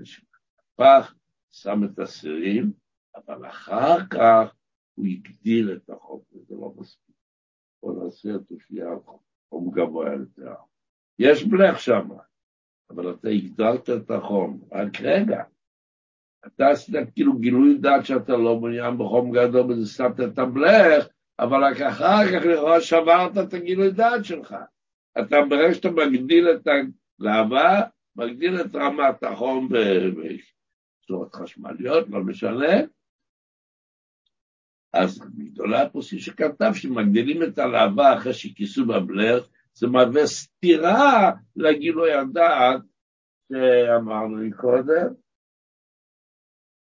איש 0.01 0.25
הפך, 0.59 1.15
שם 1.53 1.85
את 1.85 1.99
הסירים, 1.99 2.73
אבל 3.17 3.49
אחר 3.49 4.07
כך 4.11 4.55
הוא 4.95 5.07
הגדיל 5.07 5.73
את 5.77 5.91
החום, 5.91 6.23
וזה 6.33 6.55
לא 6.55 6.73
מספיק. 6.77 7.11
נעשה 7.85 8.29
את 8.35 8.51
אופי 8.51 8.83
החום 8.83 9.71
גבוה 9.71 10.13
יותר. 10.13 10.55
יש 11.19 11.45
בלך 11.45 11.81
שם, 11.81 12.09
אבל 12.91 13.15
אתה 13.15 13.29
הגדלת 13.29 13.91
את 13.91 14.11
החום. 14.11 14.61
רק 14.73 15.01
רגע, 15.01 15.43
אתה 16.47 16.69
עשית 16.69 16.95
כאילו 17.15 17.39
גילוי 17.39 17.79
דעת 17.79 18.07
שאתה 18.07 18.33
לא 18.33 18.61
מעוניין 18.61 18.99
בחום 18.99 19.31
גדול 19.33 19.73
וזה 19.73 19.87
שמת 19.87 20.21
את 20.21 20.39
הבלך, 20.39 21.07
אבל 21.41 21.73
אחר 21.73 22.25
כך 22.27 22.47
לכאורה 22.47 22.81
שברת 22.81 23.39
את 23.39 23.55
הגילוי 23.55 23.91
דעת 23.91 24.25
שלך. 24.25 24.55
אתה 25.19 25.37
ברגע 25.49 25.75
שאתה 25.75 25.91
מגדיל 25.91 26.49
את 26.51 26.67
הלהבה, 26.67 27.81
מגדיל 28.17 28.61
את 28.61 28.75
רמת 28.75 29.23
החום 29.23 29.69
בצורות 29.69 31.35
חשמליות, 31.35 32.09
לא 32.09 32.21
משנה. 32.21 32.77
אז 34.93 35.21
גדולה 35.39 35.83
הפוסקים 35.83 36.19
שכתב 36.19 36.71
שמגדילים 36.75 37.43
את 37.43 37.59
הלהבה 37.59 38.15
אחרי 38.15 38.35
שכיסו 38.35 38.87
בבלר, 38.87 39.45
זה 39.73 39.87
מהווה 39.87 40.27
סתירה 40.27 41.33
לגילוי 41.57 42.13
הדעת 42.13 42.81
שאמרנו 43.53 44.57
קודם, 44.57 45.07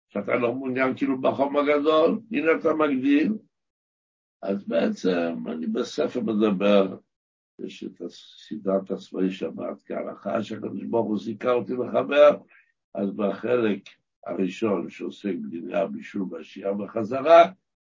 שאתה 0.09 0.35
לא 0.35 0.53
מעוניין 0.53 0.97
כאילו 0.97 1.21
בחום 1.21 1.57
הגדול, 1.57 2.19
הנה 2.31 2.51
אתה 2.59 2.73
מגדיל. 2.73 3.33
אז 4.41 4.63
בעצם 4.67 5.43
אני 5.47 5.67
בספר 5.67 6.21
מדבר, 6.21 6.97
יש 7.59 7.83
את 7.83 8.01
סדרת 8.47 8.91
הצבאי 8.91 9.31
שבת 9.31 9.81
כהלכה, 9.85 10.43
שהקדוש 10.43 10.83
ברוך 10.83 11.07
הוא 11.07 11.19
זיכה 11.19 11.51
אותי 11.51 11.73
לחבר, 11.73 12.37
אז 12.95 13.11
בחלק 13.15 13.79
הראשון 14.25 14.89
שעוסק 14.89 15.33
בדיני 15.43 15.75
הבישול 15.75 16.23
והשיעה 16.31 16.73
בחזרה, 16.73 17.51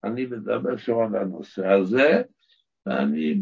אני 0.04 0.26
מדבר 0.26 0.78
שם 0.78 0.98
על 1.00 1.16
הנושא 1.16 1.68
הזה, 1.68 2.22
ואני 2.86 3.42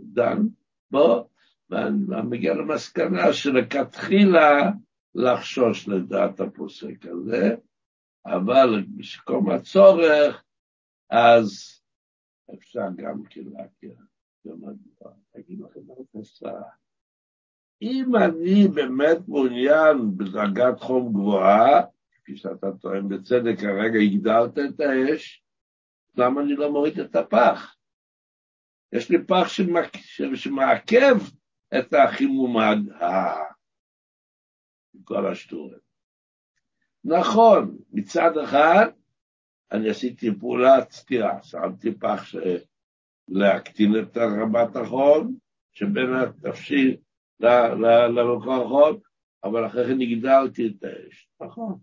דן 0.00 0.42
בו, 0.90 1.28
ואני 1.70 2.04
מגיע 2.28 2.54
למסקנה 2.54 3.32
שלכתחילה 3.32 4.70
לחשוש 5.14 5.88
לדעת 5.88 6.40
הפוסק 6.40 7.06
הזה, 7.06 7.54
אבל 8.26 8.84
בשקום 8.96 9.50
הצורך, 9.50 10.42
אז 11.10 11.75
אפשר 12.54 12.88
גם 12.96 13.22
כן 13.24 13.40
להכיר. 13.44 13.96
אגיד 15.38 15.60
לכם 15.60 15.80
מה 15.86 16.20
עשה. 16.20 16.52
אם 17.82 18.16
אני 18.16 18.68
באמת 18.74 19.18
מעוניין 19.28 20.16
בדרגת 20.16 20.80
חום 20.80 21.12
גבוהה, 21.12 21.82
כפי 22.12 22.36
שאתה 22.36 22.66
טוען 22.80 23.08
בצדק, 23.08 23.56
הרגע 23.62 23.98
הגדרת 23.98 24.58
את 24.58 24.80
האש, 24.80 25.44
למה 26.16 26.40
אני 26.40 26.56
לא 26.56 26.72
מוריד 26.72 27.00
את 27.00 27.16
הפח? 27.16 27.76
יש 28.92 29.10
לי 29.10 29.24
פח 29.24 29.48
שמעכב 30.34 31.16
את 31.78 31.94
החימום 31.94 32.56
כל 35.04 35.32
השטורת. 35.32 35.80
נכון, 37.04 37.78
מצד 37.92 38.38
אחד 38.44 38.86
אני 39.72 39.90
עשיתי 39.90 40.30
פעולת 40.40 40.90
סתירה, 40.90 41.42
שמתי 41.42 41.94
פח 41.94 42.34
להקטין 43.28 43.98
את 43.98 44.16
רמת 44.16 44.76
החום 44.76 45.36
שבין 45.72 46.14
התפשיל 46.14 46.96
למקור 47.40 48.54
החום, 48.54 48.98
אבל 49.44 49.66
אחרי 49.66 49.86
כן 49.86 50.00
הגדלתי 50.00 50.66
את 50.66 50.84
האש. 50.84 51.28
נכון. 51.40 51.78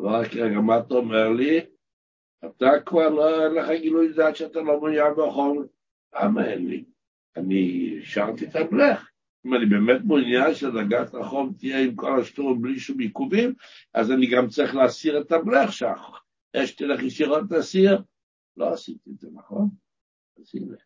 אבל 0.00 0.08
רק 0.08 0.34
רגע, 0.34 0.60
מה 0.60 0.78
אתה 0.78 0.94
אומר 0.94 1.28
לי? 1.28 1.60
אתה 2.44 2.70
כבר 2.86 3.08
לא, 3.08 3.44
אין 3.44 3.54
לך 3.54 3.80
גילוי 3.80 4.12
דעת 4.12 4.36
שאתה 4.36 4.60
לא 4.60 4.80
מעוניין 4.80 5.12
בחום. 5.16 5.64
למה 6.14 6.46
אין 6.46 6.66
לי? 6.66 6.84
אני 7.36 7.94
השארתי 8.02 8.44
את 8.44 8.56
הבלך. 8.56 9.10
אם 9.46 9.54
אני 9.54 9.66
באמת 9.66 10.00
מעוניין 10.04 10.54
שדרגת 10.54 11.14
החום 11.14 11.52
תהיה 11.58 11.80
עם 11.80 11.94
כל 11.94 12.20
השטורם 12.20 12.62
בלי 12.62 12.78
שום 12.78 12.98
עיכובים, 12.98 13.54
אז 13.94 14.10
אני 14.10 14.26
גם 14.26 14.48
צריך 14.48 14.74
להסיר 14.74 15.20
את 15.20 15.32
הבלך 15.32 15.72
שהאש 16.54 16.74
תלך 16.74 17.02
ישירות 17.02 17.50
להסיר. 17.50 18.02
לא 18.56 18.72
עשיתי 18.72 19.10
את 19.10 19.18
זה, 19.18 19.28
נכון? 19.32 19.68
אז 20.38 20.50
הנה, 20.54 20.76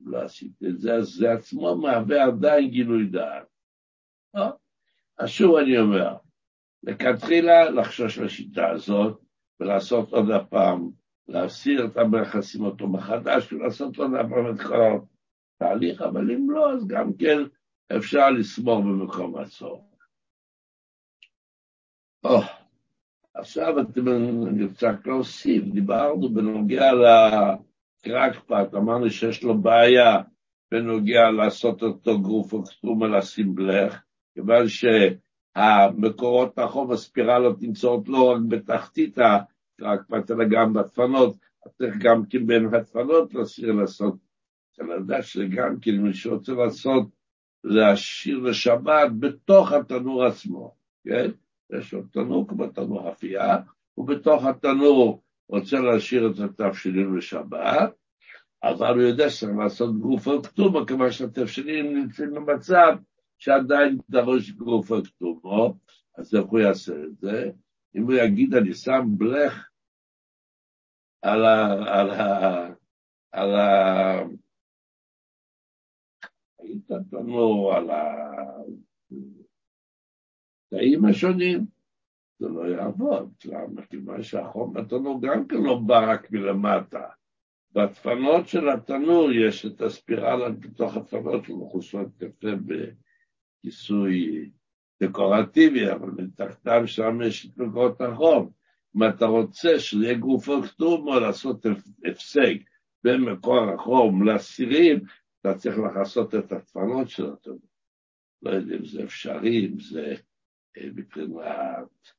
לא 0.00 0.22
עשיתי 0.22 0.66
את 0.68 0.78
זה, 0.78 0.94
אז 0.94 1.06
זה 1.06 1.32
עצמו 1.32 1.76
מהווה 1.76 2.24
עדיין 2.24 2.70
גילוי 2.70 3.06
דעת. 3.06 3.46
לא? 4.34 4.46
אז 5.18 5.28
שוב 5.28 5.56
אני 5.56 5.78
אומר, 5.78 6.16
לכתחילה 6.82 7.70
לחשוש 7.70 8.18
לשיטה 8.18 8.68
הזאת 8.70 9.20
ולעשות 9.60 10.12
עוד 10.12 10.30
הפעם, 10.30 10.90
להסיר 11.28 11.86
את 11.86 11.96
לשים 12.38 12.64
אותו 12.64 12.88
מחדש 12.88 13.52
ולעשות 13.52 13.96
עוד 13.96 14.10
הפעם 14.20 14.54
את 14.54 14.60
כל 14.60 15.06
התהליך, 15.56 16.02
אבל 16.02 16.30
אם 16.30 16.50
לא, 16.50 16.72
אז 16.72 16.86
גם 16.86 17.12
כן 17.12 17.38
אפשר 17.96 18.30
לסמור 18.30 18.82
במקום 18.82 19.38
הצורך. 19.38 19.84
Oh, 22.26 22.59
עכשיו 23.40 23.80
אתם, 23.80 24.08
אני 24.48 24.64
רוצה 24.64 24.90
רק 24.90 25.06
להוסיף, 25.06 25.64
דיברנו 25.64 26.34
בנוגע 26.34 26.90
לקרקפת, 26.92 28.74
אמרנו 28.74 29.10
שיש 29.10 29.42
לו 29.42 29.58
בעיה 29.58 30.16
בנוגע 30.72 31.30
לעשות 31.30 31.82
אותו 31.82 32.20
גרוף 32.20 32.52
אוקסטרומה 32.52 33.06
לשים 33.06 33.54
בלך, 33.54 34.02
כיוון 34.34 34.66
שהמקורות 34.68 36.58
החום, 36.58 36.92
הספירלות 36.92 37.62
נמצאות 37.62 38.08
לא 38.08 38.30
רק 38.30 38.40
בתחתית 38.48 39.18
הקרקפת, 39.18 40.30
אלא 40.30 40.44
גם 40.50 40.72
בדפנות, 40.72 41.36
צריך 41.78 41.96
גם 41.98 42.22
כן 42.30 42.46
בין 42.46 42.74
הדפנות 42.74 43.34
להסיר 43.34 43.72
לעשות. 43.72 44.14
צריך 44.76 44.88
לדעת 44.88 45.24
שגם 45.24 45.80
כן, 45.80 45.96
מי 45.96 46.14
שרוצה 46.14 46.52
לעשות 46.52 47.06
להשאיר 47.64 48.38
לשבת 48.38 49.10
בתוך 49.20 49.72
התנור 49.72 50.24
עצמו, 50.24 50.74
כן? 51.04 51.30
יש 51.78 51.94
לו 51.94 52.02
תנור 52.02 52.48
כמו 52.48 52.66
תנור 52.66 53.12
אפייה, 53.12 53.56
ובתוך 53.98 54.44
התנור 54.44 55.22
רוצה 55.48 55.80
להשאיר 55.80 56.30
את 56.30 56.38
התבשילים 56.38 57.16
לשבת, 57.16 57.92
אבל 58.62 58.94
הוא 58.94 59.02
יודע 59.02 59.30
שצריך 59.30 59.56
לעשות 59.58 59.94
על 60.26 60.42
כתומו, 60.42 60.86
כיוון 60.86 61.10
שהתבשילים 61.10 61.96
נמצאים 61.96 62.34
במצב 62.34 62.96
שעדיין 63.38 63.98
דרוש 64.10 64.52
על 64.90 65.04
כתומו, 65.04 65.74
אז 66.18 66.34
איך 66.34 66.44
הוא 66.44 66.60
יעשה 66.60 66.92
את 66.92 67.18
זה? 67.18 67.50
אם 67.94 68.02
הוא 68.02 68.12
יגיד, 68.12 68.54
אני 68.54 68.74
שם 68.74 69.02
בלך 69.18 69.68
על 71.22 71.44
ה... 71.44 71.72
על 71.72 72.10
ה... 72.10 72.66
על 73.32 73.54
ה... 73.54 74.22
היית 76.58 76.90
לנו 77.12 77.70
על 77.72 77.90
התאים 80.72 81.04
השונים, 81.04 81.66
זה 82.38 82.48
לא 82.48 82.68
יעבוד. 82.68 83.32
למה? 83.44 83.86
כיוון 83.86 84.22
שהחום 84.22 84.72
בתנור 84.72 85.22
גם 85.22 85.46
כן 85.46 85.56
לא 85.56 85.80
בא 85.86 86.12
רק 86.12 86.30
מלמטה. 86.30 87.04
בדפנות 87.72 88.48
של 88.48 88.68
התנור 88.68 89.32
יש 89.32 89.66
את 89.66 89.80
הספירלה 89.80 90.50
בתוך 90.50 90.96
הדפנות 90.96 91.44
שמכוסות 91.44 92.08
יפה 92.22 92.48
בכיסוי 93.64 94.50
דקורטיבי, 95.02 95.90
אבל 95.92 96.10
מתחתם 96.10 96.86
שם 96.86 97.18
יש 97.22 97.46
את 97.46 97.58
מקורות 97.58 98.00
החום. 98.00 98.50
אם 98.96 99.08
אתה 99.08 99.26
רוצה 99.26 99.78
שזה 99.78 100.04
יהיה 100.04 100.18
אוקטום 100.48 101.08
או 101.08 101.20
לעשות 101.20 101.66
הפסק 102.04 102.56
בין 103.04 103.20
מקור 103.20 103.70
החום 103.70 104.22
לאסירים, 104.22 105.00
אתה 105.40 105.54
צריך 105.54 105.78
לכסות 105.78 106.34
את 106.34 106.52
הדפנות 106.52 107.08
של 107.08 107.32
התורה. 107.32 107.58
לא 108.42 108.50
יודע 108.50 108.76
אם 108.76 108.84
זה 108.84 109.04
אפשרי, 109.04 109.66
אם 109.66 109.80
זה 109.80 110.14
מבחינת 110.76 112.10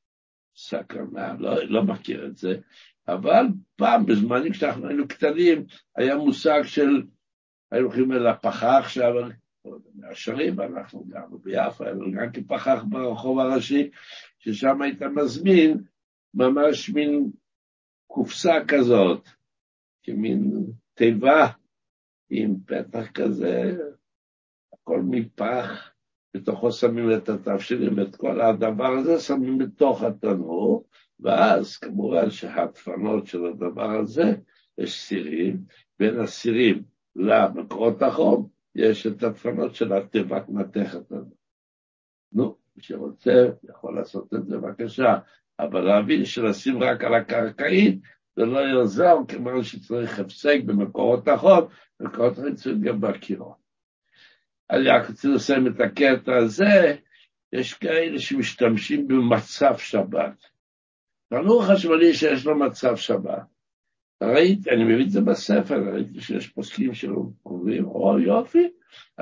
סכנה, 0.56 1.34
לא, 1.38 1.64
לא 1.64 1.82
מכיר 1.82 2.26
את 2.26 2.36
זה, 2.36 2.60
אבל 3.08 3.46
פעם, 3.76 4.06
בזמנים 4.06 4.52
כשאנחנו 4.52 4.88
היינו 4.88 5.08
קטנים, 5.08 5.64
היה 5.96 6.16
מושג 6.16 6.62
של, 6.62 7.02
היו 7.70 7.84
הולכים 7.84 8.12
אל 8.12 8.26
הפחה 8.26 8.78
עכשיו, 8.78 9.12
מהשרים, 9.94 10.60
אנחנו 10.60 11.04
גרנו 11.04 11.38
ביפו, 11.38 11.84
אבל 11.84 12.12
גם 12.12 12.32
כפחח 12.32 12.84
ברחוב 12.88 13.38
הראשי, 13.38 13.90
ששם 14.38 14.82
היית 14.82 15.02
מזמין 15.02 15.82
ממש 16.34 16.90
מין 16.90 17.30
קופסה 18.06 18.54
כזאת, 18.68 19.28
כמין 20.02 20.52
תיבה 20.94 21.46
עם 22.30 22.54
פתח 22.66 23.10
כזה, 23.14 23.76
הכל 24.72 25.02
מפח, 25.02 25.91
בתוכו 26.34 26.72
שמים 26.72 27.12
את 27.16 27.28
התבשילים, 27.28 28.00
את 28.00 28.16
כל 28.16 28.40
הדבר 28.40 28.92
הזה 28.92 29.20
שמים 29.20 29.58
בתוך 29.58 30.02
התנור, 30.02 30.86
ואז 31.20 31.76
כמובן 31.76 32.30
שהדפנות 32.30 33.26
של 33.26 33.46
הדבר 33.46 33.90
הזה, 33.90 34.34
יש 34.78 35.00
סירים, 35.00 35.64
בין 35.98 36.20
הסירים 36.20 36.82
למקורות 37.16 38.02
החום, 38.02 38.48
יש 38.74 39.06
את 39.06 39.22
הדפנות 39.22 39.74
של 39.74 39.92
התיבת 39.92 40.48
מתכת 40.48 41.12
הזאת. 41.12 41.42
נו, 42.32 42.56
מי 42.76 42.82
שרוצה 42.82 43.48
יכול 43.70 43.96
לעשות 43.96 44.34
את 44.34 44.46
זה, 44.46 44.58
בבקשה, 44.58 45.18
אבל 45.58 45.80
להבין 45.80 46.24
שלשים 46.24 46.82
רק 46.82 47.04
על 47.04 47.14
הקרקעית, 47.14 48.00
זה 48.36 48.44
לא 48.44 48.58
יעזור, 48.58 49.24
כיוון 49.28 49.62
שצריך 49.62 50.18
הפסק 50.18 50.58
במקורות 50.66 51.28
החום, 51.28 51.68
מקורות 52.00 52.38
חיצוניים 52.38 52.82
גם 52.82 53.00
בקירות. 53.00 53.61
אני 54.70 54.88
רק 54.88 55.08
רוצה 55.08 55.28
לסיים 55.28 55.66
את 55.66 55.80
הקטע 55.80 56.36
הזה, 56.36 56.96
יש 57.52 57.74
כאלה 57.74 58.18
שמשתמשים 58.18 59.08
במצב 59.08 59.76
שבת. 59.76 60.44
תנור 61.30 61.64
חשמלי 61.64 62.14
שיש 62.14 62.46
לו 62.46 62.58
מצב 62.58 62.96
שבת. 62.96 63.52
ראיתי, 64.22 64.70
אני 64.70 64.84
מביא 64.84 65.04
את 65.04 65.10
זה 65.10 65.20
בספר, 65.20 65.74
ראיתי 65.92 66.20
שיש 66.20 66.48
פוסקים 66.48 66.94
שאומרים, 66.94 67.84
או 67.84 68.18
יופי, 68.18 68.70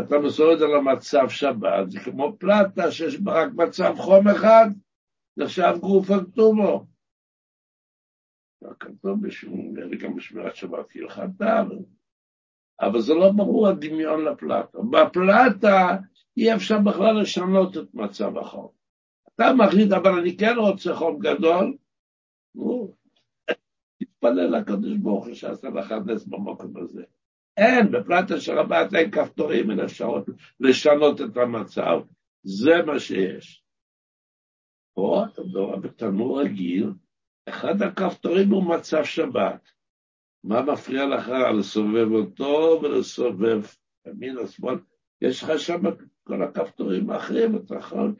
אתה 0.01 0.19
מסורת 0.19 0.61
על 0.61 0.75
המצב 0.75 1.29
שבת, 1.29 1.91
זה 1.91 2.01
כמו 2.01 2.37
פלטה 2.39 2.91
שיש 2.91 3.21
בה 3.21 3.43
רק 3.43 3.53
מצב 3.55 3.95
חום 3.97 4.29
אחד, 4.29 4.67
נחשב 5.37 5.75
גוף 5.81 6.11
הכתובו. 6.11 6.87
לא 8.63 8.71
כתוב 8.81 9.27
בשום, 9.27 9.75
גם 10.01 10.17
בשמירת 10.17 10.57
שבת 10.57 10.87
כהלכתה, 10.91 11.63
אבל 12.81 13.01
זה 13.01 13.15
לא 13.15 13.31
ברור 13.33 13.69
הדמיון 13.69 14.25
לפלטה. 14.25 14.79
בפלטה 14.91 15.97
אי 16.37 16.55
אפשר 16.55 16.79
בכלל 16.79 17.21
לשנות 17.21 17.77
את 17.77 17.95
מצב 17.95 18.39
החום. 18.39 18.69
אתה 19.35 19.53
מחליט, 19.53 19.93
אבל 19.93 20.19
אני 20.19 20.37
כן 20.37 20.55
רוצה 20.57 20.95
חום 20.95 21.19
גדול, 21.19 21.77
תתפלל 23.99 24.57
לקדוש 24.59 24.97
ברוך 24.97 25.27
הוא 25.27 25.35
שעשה 25.35 25.69
לך 25.69 25.95
נס 26.07 26.25
במקום 26.27 26.77
הזה. 26.77 27.03
אין, 27.57 27.91
בפלטה 27.93 28.41
של 28.41 28.59
רבת 28.59 28.95
אין 28.95 29.11
כפתורים, 29.11 29.71
אין 29.71 29.81
אפשרות 29.81 30.27
לשנות 30.61 31.21
את 31.21 31.37
המצב, 31.37 32.01
זה 32.43 32.83
מה 32.87 32.99
שיש. 32.99 33.65
פה 34.95 35.25
אתה 35.33 35.43
מדבר 35.43 35.77
בתנור 35.77 36.41
רגיל, 36.41 36.91
אחד 37.49 37.83
הכפתורים 37.83 38.51
הוא 38.51 38.65
מצב 38.77 39.05
שבת. 39.05 39.71
מה 40.45 40.63
מפריע 40.63 41.07
לך 41.07 41.29
לסובב 41.59 42.13
אותו 42.13 42.81
ולסובב 42.83 43.63
ימין 44.07 44.39
או 44.39 44.47
שמאל? 44.49 44.79
יש 45.21 45.43
לך 45.43 45.59
שם 45.59 45.83
כל 46.25 46.43
הכפתורים 46.43 47.11
האחרים, 47.11 47.57
אתה 47.57 47.75
יכול 47.75 48.15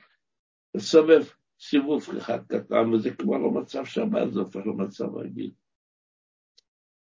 לסובב 0.75 1.23
סיבוב 1.61 2.03
אחד 2.19 2.47
קטן, 2.47 2.95
וזה 2.95 3.15
כבר 3.15 3.39
לא 3.39 3.51
מצב 3.51 3.85
שבת, 3.85 4.33
זה 4.33 4.41
הופך 4.41 4.61
למצב 4.67 5.15
רגיל. 5.17 5.51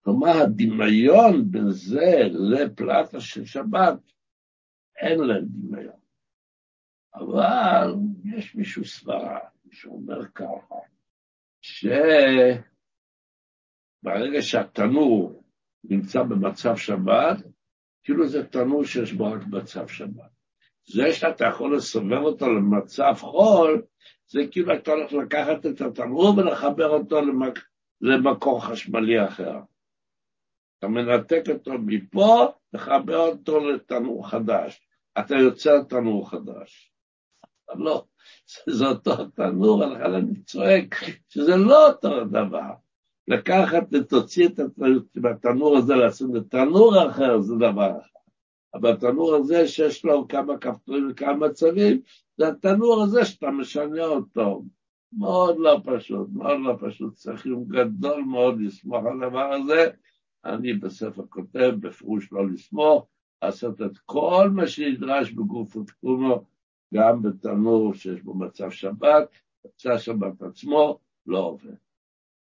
כלומר, 0.05 0.43
הדמיון 0.43 1.51
בין 1.51 1.71
זה 1.71 2.29
לפלטה 2.31 3.21
של 3.21 3.45
שבת, 3.45 4.13
אין 4.97 5.21
להם 5.21 5.45
דמיון. 5.49 6.01
אבל 7.15 7.95
יש 8.25 8.55
מישהו 8.55 8.85
סברה, 8.85 9.39
שאומר 9.71 10.27
ככה, 10.27 10.75
שברגע 14.01 14.43
שהתנור 14.43 15.43
נמצא 15.85 16.23
במצב 16.23 16.77
שבת, 16.77 17.37
כאילו 18.03 18.29
זה 18.29 18.47
תנור 18.47 18.85
שיש 18.85 19.13
בו 19.13 19.33
רק 19.33 19.47
מצב 19.47 19.89
שבת. 19.89 20.31
זה 20.85 21.13
שאתה 21.13 21.45
יכול 21.45 21.77
לסובב 21.77 22.23
אותו 22.23 22.49
למצב 22.49 23.15
חול, 23.19 23.83
זה 24.27 24.41
כאילו 24.51 24.75
אתה 24.75 24.91
הולך 24.91 25.13
לקחת 25.13 25.67
את 25.67 25.81
התנור 25.81 26.35
ולחבר 26.37 26.89
אותו 26.89 27.21
למק... 27.21 27.59
למקור 28.01 28.65
חשמלי 28.65 29.25
אחר. 29.27 29.57
אתה 30.79 30.89
מנתק 30.89 31.43
אותו 31.49 31.73
מפה, 31.87 32.47
לחבר 32.73 33.19
אותו 33.19 33.71
לתנור 33.71 34.29
חדש. 34.29 34.81
אתה 35.19 35.35
יוצר 35.35 35.83
תנור 35.83 36.31
חדש. 36.31 36.93
לא, 37.75 38.05
זה 38.77 38.87
אותו 38.87 39.25
תנור, 39.25 39.85
לכן 39.85 40.15
אני 40.15 40.43
צועק 40.43 40.95
שזה 41.29 41.57
לא 41.57 41.87
אותו 41.87 42.25
דבר. 42.25 42.71
לקחת 43.31 43.83
ותוציא 43.93 44.49
את 44.49 44.61
התנור 45.25 45.77
הזה, 45.77 45.95
לעשות 45.95 46.31
לתנור 46.35 47.09
אחר, 47.11 47.41
זה 47.41 47.55
דבר 47.55 47.91
אחר. 47.91 48.21
אבל 48.75 48.93
התנור 48.93 49.35
הזה 49.35 49.69
שיש 49.69 50.05
לו 50.05 50.29
כמה 50.29 50.59
כפתורים 50.59 51.09
וכמה 51.11 51.49
מצבים, 51.49 52.01
זה 52.37 52.49
התנור 52.49 53.03
הזה 53.03 53.25
שאתה 53.25 53.51
משנה 53.51 54.05
אותו. 54.05 54.63
מאוד 55.13 55.57
לא 55.59 55.81
פשוט, 55.85 56.29
מאוד 56.33 56.61
לא 56.61 56.77
פשוט. 56.81 57.15
צריך 57.15 57.47
יום 57.47 57.65
גדול 57.65 58.23
מאוד 58.23 58.61
לסמוך 58.61 59.07
על 59.07 59.23
הדבר 59.23 59.53
הזה. 59.53 59.91
אני 60.45 60.73
בספר 60.73 61.23
כותב, 61.29 61.73
בפירוש 61.81 62.33
לא 62.33 62.51
לסמוך, 62.51 63.07
לעשות 63.43 63.83
את 63.83 63.99
כל 63.99 64.51
מה 64.53 64.67
שנדרש 64.67 65.33
בגוף 65.33 65.77
ותקומו, 65.77 66.45
גם 66.95 67.23
בתנור 67.23 67.95
שיש 67.95 68.23
בו 68.23 68.35
מצב 68.35 68.71
שבת, 68.71 69.29
מצב 69.67 69.99
שבת 69.99 70.43
עצמו 70.43 70.99
לא 71.27 71.39
עובד. 71.39 71.90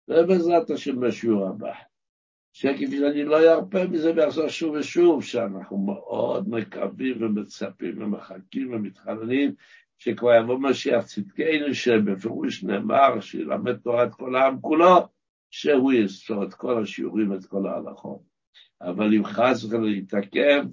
ובעזרת 0.09 0.71
השם 0.71 1.01
בשיעור 1.01 1.49
הבא. 1.49 1.73
שכפי 2.53 2.99
שאני 2.99 3.25
לא 3.25 3.53
ארפה 3.53 3.85
מזה 3.85 4.13
ואחזור 4.17 4.49
שוב 4.49 4.75
ושוב, 4.75 5.25
שאנחנו 5.25 5.79
מאוד 5.79 6.49
מקווים 6.49 7.23
ומצפים 7.23 8.03
ומחכים 8.03 8.75
ומתחננים 8.75 9.55
שכבר 9.99 10.35
יבוא 10.35 10.59
משיח 10.59 11.05
צדקנו, 11.05 11.75
שבפירוש 11.75 12.65
נאמר 12.65 13.21
שילמד 13.21 13.77
תורת 13.77 14.15
כל 14.15 14.37
העם 14.37 14.61
כולו, 14.61 15.09
שהוא 15.51 15.93
יספור 15.93 16.45
את 16.45 16.55
כל 16.55 16.83
השיעורים, 16.83 17.33
את 17.35 17.47
כל 17.47 17.67
ההלכות. 17.67 18.21
אבל 18.81 19.15
אם 19.15 19.25
חס 19.25 19.65
וחלילה 19.65 19.85
להתעכב, 19.85 20.65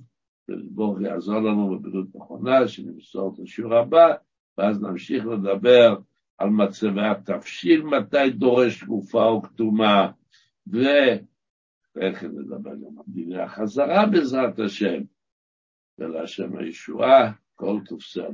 ברוך 0.49 1.01
יעזור 1.01 1.39
לנו 1.39 1.69
בבריאות 1.69 2.07
נכונה, 2.15 2.67
שנמסור 2.67 3.33
את 3.33 3.39
השיעור 3.43 3.75
הבא, 3.75 4.13
ואז 4.57 4.81
נמשיך 4.81 5.25
לדבר 5.25 5.95
על 6.37 6.49
מצבי 6.49 7.01
התבשיל, 7.01 7.81
מתי 7.83 8.29
דורש 8.29 8.83
תקופה 8.83 9.25
או 9.25 9.41
כתומה, 9.41 10.11
ואיך 10.67 12.23
נדבר 12.23 12.75
גם 12.75 12.97
על 12.97 13.03
דיני 13.07 13.41
החזרה 13.41 14.05
בעזרת 14.05 14.59
השם, 14.59 15.01
ולהשם 15.97 16.57
הישועה, 16.57 17.31
כל 17.55 17.79
תופסל. 17.85 18.31